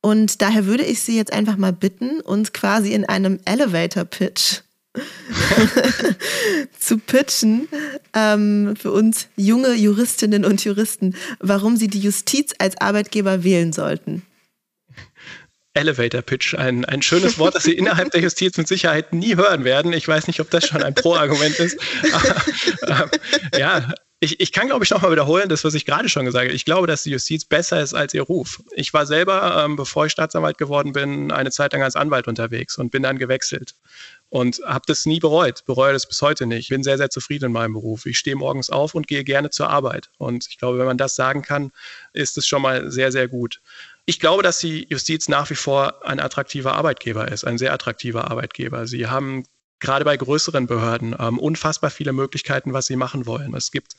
Und 0.01 0.41
daher 0.43 0.67
würde 0.67 0.85
ich 0.85 1.01
Sie 1.01 1.17
jetzt 1.17 1.33
einfach 1.33 1.57
mal 1.57 1.73
bitten, 1.73 2.21
uns 2.21 2.53
quasi 2.53 2.93
in 2.93 3.05
einem 3.05 3.39
Elevator-Pitch 3.45 4.63
zu 6.79 6.99
pitchen 6.99 7.69
ähm, 8.15 8.75
für 8.77 8.93
uns 8.93 9.29
junge 9.37 9.75
Juristinnen 9.75 10.45
und 10.45 10.65
Juristen, 10.65 11.15
warum 11.39 11.77
sie 11.77 11.89
die 11.89 12.01
Justiz 12.01 12.53
als 12.59 12.79
Arbeitgeber 12.79 13.43
wählen 13.43 13.73
sollten. 13.73 14.23
Elevator 15.75 16.23
Pitch, 16.23 16.55
ein, 16.55 16.85
ein 16.85 17.03
schönes 17.03 17.39
Wort, 17.39 17.55
das 17.55 17.63
Sie 17.63 17.73
innerhalb 17.73 18.11
der 18.11 18.21
Justiz 18.21 18.57
mit 18.59 18.69
Sicherheit 18.69 19.13
nie 19.13 19.37
hören 19.37 19.65
werden. 19.65 19.93
Ich 19.93 20.07
weiß 20.07 20.27
nicht, 20.27 20.41
ob 20.41 20.51
das 20.51 20.67
schon 20.67 20.83
ein 20.83 20.95
Pro-Argument 20.95 21.59
ist. 21.59 21.79
Aber, 22.83 23.11
äh, 23.53 23.61
ja, 23.61 23.95
ich, 24.23 24.39
ich 24.39 24.53
kann, 24.53 24.69
glaube 24.69 24.85
ich, 24.85 24.91
nochmal 24.91 25.11
wiederholen, 25.11 25.49
das, 25.49 25.65
was 25.65 25.75
ich 25.75 25.85
gerade 25.85 26.09
schon 26.09 26.25
gesagt 26.25 26.45
habe. 26.45 26.55
Ich 26.55 26.65
glaube, 26.65 26.87
dass 26.87 27.03
die 27.03 27.11
Justiz 27.11 27.45
besser 27.45 27.81
ist 27.81 27.93
als 27.93 28.15
ihr 28.15 28.23
Ruf. 28.23 28.63
Ich 28.71 28.95
war 28.95 29.05
selber, 29.05 29.65
ähm, 29.65 29.75
bevor 29.75 30.07
ich 30.07 30.13
Staatsanwalt 30.13 30.59
geworden 30.59 30.93
bin, 30.93 31.33
eine 31.33 31.51
Zeit 31.51 31.73
lang 31.73 31.83
als 31.83 31.97
Anwalt 31.97 32.29
unterwegs 32.29 32.79
und 32.79 32.91
bin 32.93 33.03
dann 33.03 33.19
gewechselt 33.19 33.75
und 34.29 34.61
habe 34.65 34.85
das 34.87 35.07
nie 35.07 35.19
bereut, 35.19 35.65
bereue 35.65 35.93
das 35.93 36.07
bis 36.07 36.23
heute 36.23 36.47
nicht. 36.47 36.69
Bin 36.69 36.85
sehr, 36.85 36.99
sehr 36.99 37.11
zufrieden 37.11 37.47
in 37.47 37.53
meinem 37.53 37.73
Beruf. 37.73 38.07
Ich 38.07 38.17
stehe 38.17 38.37
morgens 38.37 38.71
auf 38.71 38.95
und 38.95 39.09
gehe 39.09 39.25
gerne 39.25 39.51
zur 39.51 39.71
Arbeit. 39.71 40.09
Und 40.19 40.47
ich 40.49 40.57
glaube, 40.57 40.79
wenn 40.79 40.87
man 40.87 40.99
das 40.99 41.17
sagen 41.17 41.43
kann, 41.43 41.73
ist 42.13 42.39
es 42.39 42.47
schon 42.47 42.63
mal 42.63 42.93
sehr, 42.93 43.11
sehr 43.11 43.27
gut. 43.27 43.61
Ich 44.05 44.19
glaube, 44.19 44.43
dass 44.43 44.59
die 44.59 44.87
Justiz 44.89 45.29
nach 45.29 45.49
wie 45.51 45.55
vor 45.55 46.05
ein 46.05 46.19
attraktiver 46.19 46.75
Arbeitgeber 46.75 47.31
ist, 47.31 47.45
ein 47.45 47.59
sehr 47.59 47.73
attraktiver 47.73 48.31
Arbeitgeber. 48.31 48.87
Sie 48.87 49.07
haben 49.07 49.45
gerade 49.79 50.05
bei 50.05 50.17
größeren 50.17 50.67
Behörden 50.67 51.15
ähm, 51.19 51.39
unfassbar 51.39 51.91
viele 51.91 52.13
Möglichkeiten, 52.13 52.73
was 52.73 52.87
sie 52.87 52.97
machen 52.97 53.27
wollen. 53.27 53.55
Es 53.55 53.71
gibt 53.71 53.95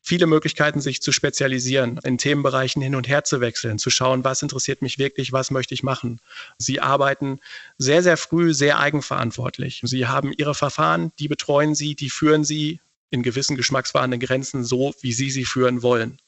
viele 0.00 0.26
Möglichkeiten, 0.26 0.80
sich 0.80 1.02
zu 1.02 1.12
spezialisieren, 1.12 1.98
in 2.04 2.18
Themenbereichen 2.18 2.80
hin 2.80 2.94
und 2.94 3.08
her 3.08 3.24
zu 3.24 3.40
wechseln, 3.40 3.78
zu 3.78 3.90
schauen, 3.90 4.24
was 4.24 4.42
interessiert 4.42 4.82
mich 4.82 4.98
wirklich, 4.98 5.32
was 5.32 5.50
möchte 5.50 5.74
ich 5.74 5.82
machen. 5.82 6.20
Sie 6.58 6.80
arbeiten 6.80 7.40
sehr, 7.76 8.02
sehr 8.02 8.16
früh 8.16 8.54
sehr 8.54 8.78
eigenverantwortlich. 8.78 9.80
Sie 9.84 10.06
haben 10.06 10.32
ihre 10.36 10.54
Verfahren, 10.54 11.12
die 11.18 11.28
betreuen 11.28 11.74
sie, 11.74 11.94
die 11.96 12.10
führen 12.10 12.44
sie 12.44 12.80
in 13.10 13.22
gewissen 13.22 13.56
geschmackswahrenden 13.56 14.20
Grenzen 14.20 14.64
so, 14.64 14.94
wie 15.00 15.12
sie 15.12 15.30
sie 15.30 15.44
führen 15.44 15.82
wollen. 15.82 16.18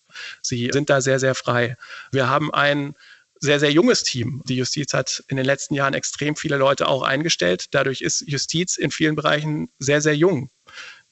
Sie 0.43 0.71
sind 0.73 0.91
da 0.91 1.01
sehr, 1.01 1.19
sehr 1.19 1.35
frei. 1.35 1.77
Wir 2.13 2.29
haben 2.29 2.53
ein 2.53 2.95
sehr, 3.41 3.61
sehr 3.61 3.71
junges 3.71 4.03
Team. 4.03 4.43
Die 4.49 4.57
Justiz 4.57 4.93
hat 4.95 5.23
in 5.29 5.37
den 5.37 5.47
letzten 5.47 5.75
Jahren 5.75 5.95
extrem 5.95 6.37
viele 6.37 6.57
Leute 6.57 6.89
auch 6.89 7.03
eingestellt. 7.03 7.67
Dadurch 7.71 8.01
ist 8.01 8.25
Justiz 8.27 8.77
in 8.77 8.91
vielen 8.91 9.15
Bereichen 9.15 9.69
sehr, 9.79 10.01
sehr 10.01 10.17
jung. 10.17 10.51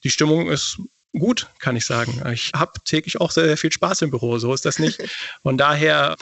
Die 0.03 0.09
Stimmung 0.09 0.49
ist 0.49 0.77
gut, 1.17 1.47
kann 1.59 1.75
ich 1.75 1.85
sagen. 1.85 2.21
Ich 2.33 2.51
habe 2.53 2.73
täglich 2.83 3.19
auch 3.19 3.31
sehr, 3.31 3.45
sehr 3.45 3.57
viel 3.57 3.71
Spaß 3.71 4.03
im 4.03 4.11
Büro. 4.11 4.37
So 4.39 4.53
ist 4.53 4.65
das 4.65 4.79
nicht. 4.79 5.01
Von 5.43 5.57
daher 5.57 6.17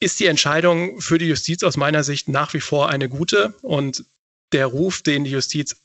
ist 0.00 0.20
die 0.20 0.26
Entscheidung 0.26 1.00
für 1.00 1.18
die 1.18 1.26
Justiz 1.26 1.62
aus 1.62 1.76
meiner 1.76 2.04
Sicht 2.04 2.28
nach 2.28 2.54
wie 2.54 2.60
vor 2.60 2.88
eine 2.88 3.08
gute. 3.08 3.54
Und 3.62 4.04
der 4.52 4.66
Ruf, 4.66 5.02
den 5.02 5.24
die 5.24 5.30
Justiz 5.30 5.76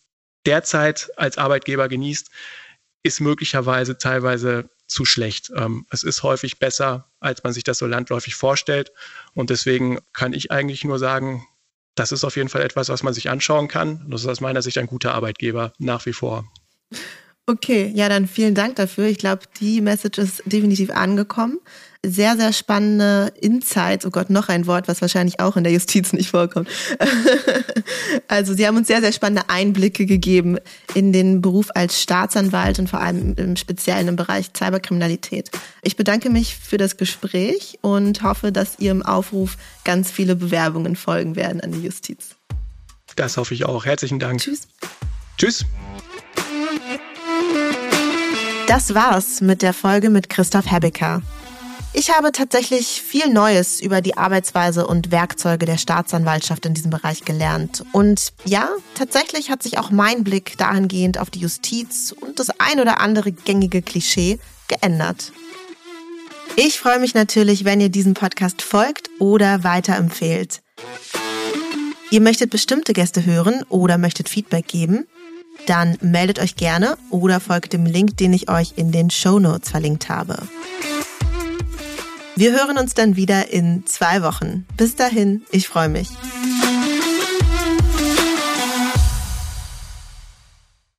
derzeit 0.46 1.10
als 1.16 1.38
Arbeitgeber 1.38 1.88
genießt, 1.88 2.30
ist 3.04 3.20
möglicherweise 3.20 3.98
teilweise 3.98 4.70
zu 4.88 5.06
schlecht. 5.06 5.52
Ähm, 5.56 5.86
es 5.92 6.04
ist 6.04 6.24
häufig 6.24 6.60
besser, 6.60 7.10
als 7.20 7.44
man 7.44 7.54
sich 7.54 7.64
das 7.64 7.78
so 7.78 7.86
landläufig 7.86 8.36
vorstellt. 8.36 8.92
Und 9.34 9.50
deswegen 9.50 10.00
kann 10.14 10.34
ich 10.34 10.52
eigentlich 10.52 10.84
nur 10.84 11.00
sagen, 11.00 11.46
das 11.96 12.12
ist 12.12 12.24
auf 12.24 12.36
jeden 12.36 12.50
Fall 12.50 12.62
etwas, 12.62 12.90
was 12.90 13.04
man 13.04 13.14
sich 13.14 13.30
anschauen 13.30 13.68
kann. 13.68 14.06
Das 14.10 14.22
ist 14.22 14.28
aus 14.28 14.42
meiner 14.42 14.62
Sicht 14.62 14.78
ein 14.78 14.88
guter 14.88 15.14
Arbeitgeber 15.14 15.74
nach 15.78 16.06
wie 16.06 16.14
vor. 16.14 16.46
Okay, 17.46 17.92
ja, 17.94 18.08
dann 18.08 18.28
vielen 18.28 18.56
Dank 18.56 18.78
dafür. 18.78 19.06
Ich 19.06 19.18
glaube, 19.18 19.44
die 19.60 19.82
Message 19.82 20.18
ist 20.18 20.44
definitiv 20.46 20.90
angekommen. 20.92 21.60
Sehr, 22.06 22.36
sehr 22.36 22.52
spannende 22.52 23.32
Insights. 23.40 24.06
Oh 24.06 24.10
Gott, 24.10 24.30
noch 24.30 24.50
ein 24.50 24.68
Wort, 24.68 24.90
was 24.90 25.02
wahrscheinlich 25.02 25.40
auch 25.40 25.56
in 25.56 25.64
der 25.64 25.72
Justiz 25.72 26.12
nicht 26.12 26.32
vorkommt. 26.32 26.68
also, 28.28 28.54
Sie 28.54 28.68
haben 28.68 28.76
uns 28.76 28.88
sehr, 28.88 29.00
sehr 29.00 29.14
spannende 29.14 29.50
Einblicke 29.50 30.06
gegeben 30.06 30.58
in 30.96 31.14
den 31.14 31.42
Beruf 31.42 31.70
als 31.76 32.02
Staatsanwalt 32.02 32.78
und 32.80 32.90
vor 32.90 33.00
allem 33.00 33.36
im 33.36 33.56
Speziellen 33.56 34.10
im 34.10 34.16
Bereich 34.18 34.48
Cyberkriminalität. 34.56 35.50
Ich 35.82 35.96
bedanke 35.96 36.30
mich 36.30 36.58
für 36.58 36.78
das 36.78 36.98
Gespräch 36.98 37.80
und 37.82 38.22
hoffe, 38.22 38.52
dass 38.52 38.80
Ihrem 38.80 39.02
Aufruf 39.02 39.56
ganz 39.86 40.12
viele 40.12 40.36
Bewerbungen 40.36 40.98
folgen 40.98 41.38
werden 41.38 41.62
an 41.62 41.72
die 41.72 41.84
Justiz. 41.84 42.36
Das 43.16 43.38
hoffe 43.38 43.54
ich 43.54 43.64
auch. 43.64 43.86
Herzlichen 43.86 44.20
Dank. 44.20 44.42
Tschüss. 44.42 44.68
Tschüss. 45.38 45.66
Das 48.68 48.94
war's 48.94 49.40
mit 49.40 49.62
der 49.62 49.74
Folge 49.74 50.10
mit 50.10 50.30
Christoph 50.30 50.70
Hebecker. 50.70 51.22
Ich 51.96 52.10
habe 52.10 52.32
tatsächlich 52.32 53.04
viel 53.04 53.30
Neues 53.30 53.80
über 53.80 54.02
die 54.02 54.18
Arbeitsweise 54.18 54.88
und 54.88 55.12
Werkzeuge 55.12 55.68
der 55.68 55.78
Staatsanwaltschaft 55.78 56.66
in 56.66 56.74
diesem 56.74 56.90
Bereich 56.90 57.24
gelernt. 57.24 57.86
Und 57.92 58.34
ja, 58.46 58.68
tatsächlich 58.96 59.52
hat 59.52 59.62
sich 59.62 59.78
auch 59.78 59.92
mein 59.92 60.24
Blick 60.24 60.58
dahingehend 60.58 61.20
auf 61.20 61.30
die 61.30 61.40
Justiz 61.40 62.12
und 62.12 62.40
das 62.40 62.50
ein 62.60 62.80
oder 62.80 63.00
andere 63.00 63.32
gängige 63.32 63.84
Klischee 63.84 64.40
geändert. 64.68 65.32
Ich 66.56 66.80
freue 66.80 67.00
mich 67.00 67.14
natürlich, 67.14 67.64
wenn 67.64 67.80
ihr 67.80 67.90
diesem 67.90 68.16
Podcast 68.16 68.64
folgt 68.64 69.12
oder 69.20 69.64
weiterempfehlt. 69.64 70.64
Ihr 72.10 72.22
möchtet 72.22 72.50
bestimmte 72.50 72.94
Gäste 72.94 73.24
hören 73.24 73.64
oder 73.70 74.00
möchtet 74.00 74.30
Feedback 74.30 74.68
geben? 74.68 75.06
Dann 75.68 75.98
meldet 76.02 76.40
euch 76.40 76.56
gerne 76.56 76.98
oder 77.12 77.40
folgt 77.40 77.74
dem 77.74 77.86
Link, 77.86 78.18
den 78.18 78.34
ich 78.34 78.50
euch 78.50 78.74
in 78.78 78.92
den 78.92 79.12
Show 79.12 79.38
Notes 79.38 79.70
verlinkt 79.70 80.10
habe. 80.10 80.48
Wir 82.36 82.52
hören 82.52 82.80
uns 82.80 82.96
dann 82.96 83.16
wieder 83.16 83.52
in 83.52 83.86
zwei 83.86 84.24
Wochen. 84.24 84.66
Bis 84.76 84.96
dahin, 84.96 85.44
ich 85.52 85.68
freue 85.68 85.90
mich. 85.90 86.10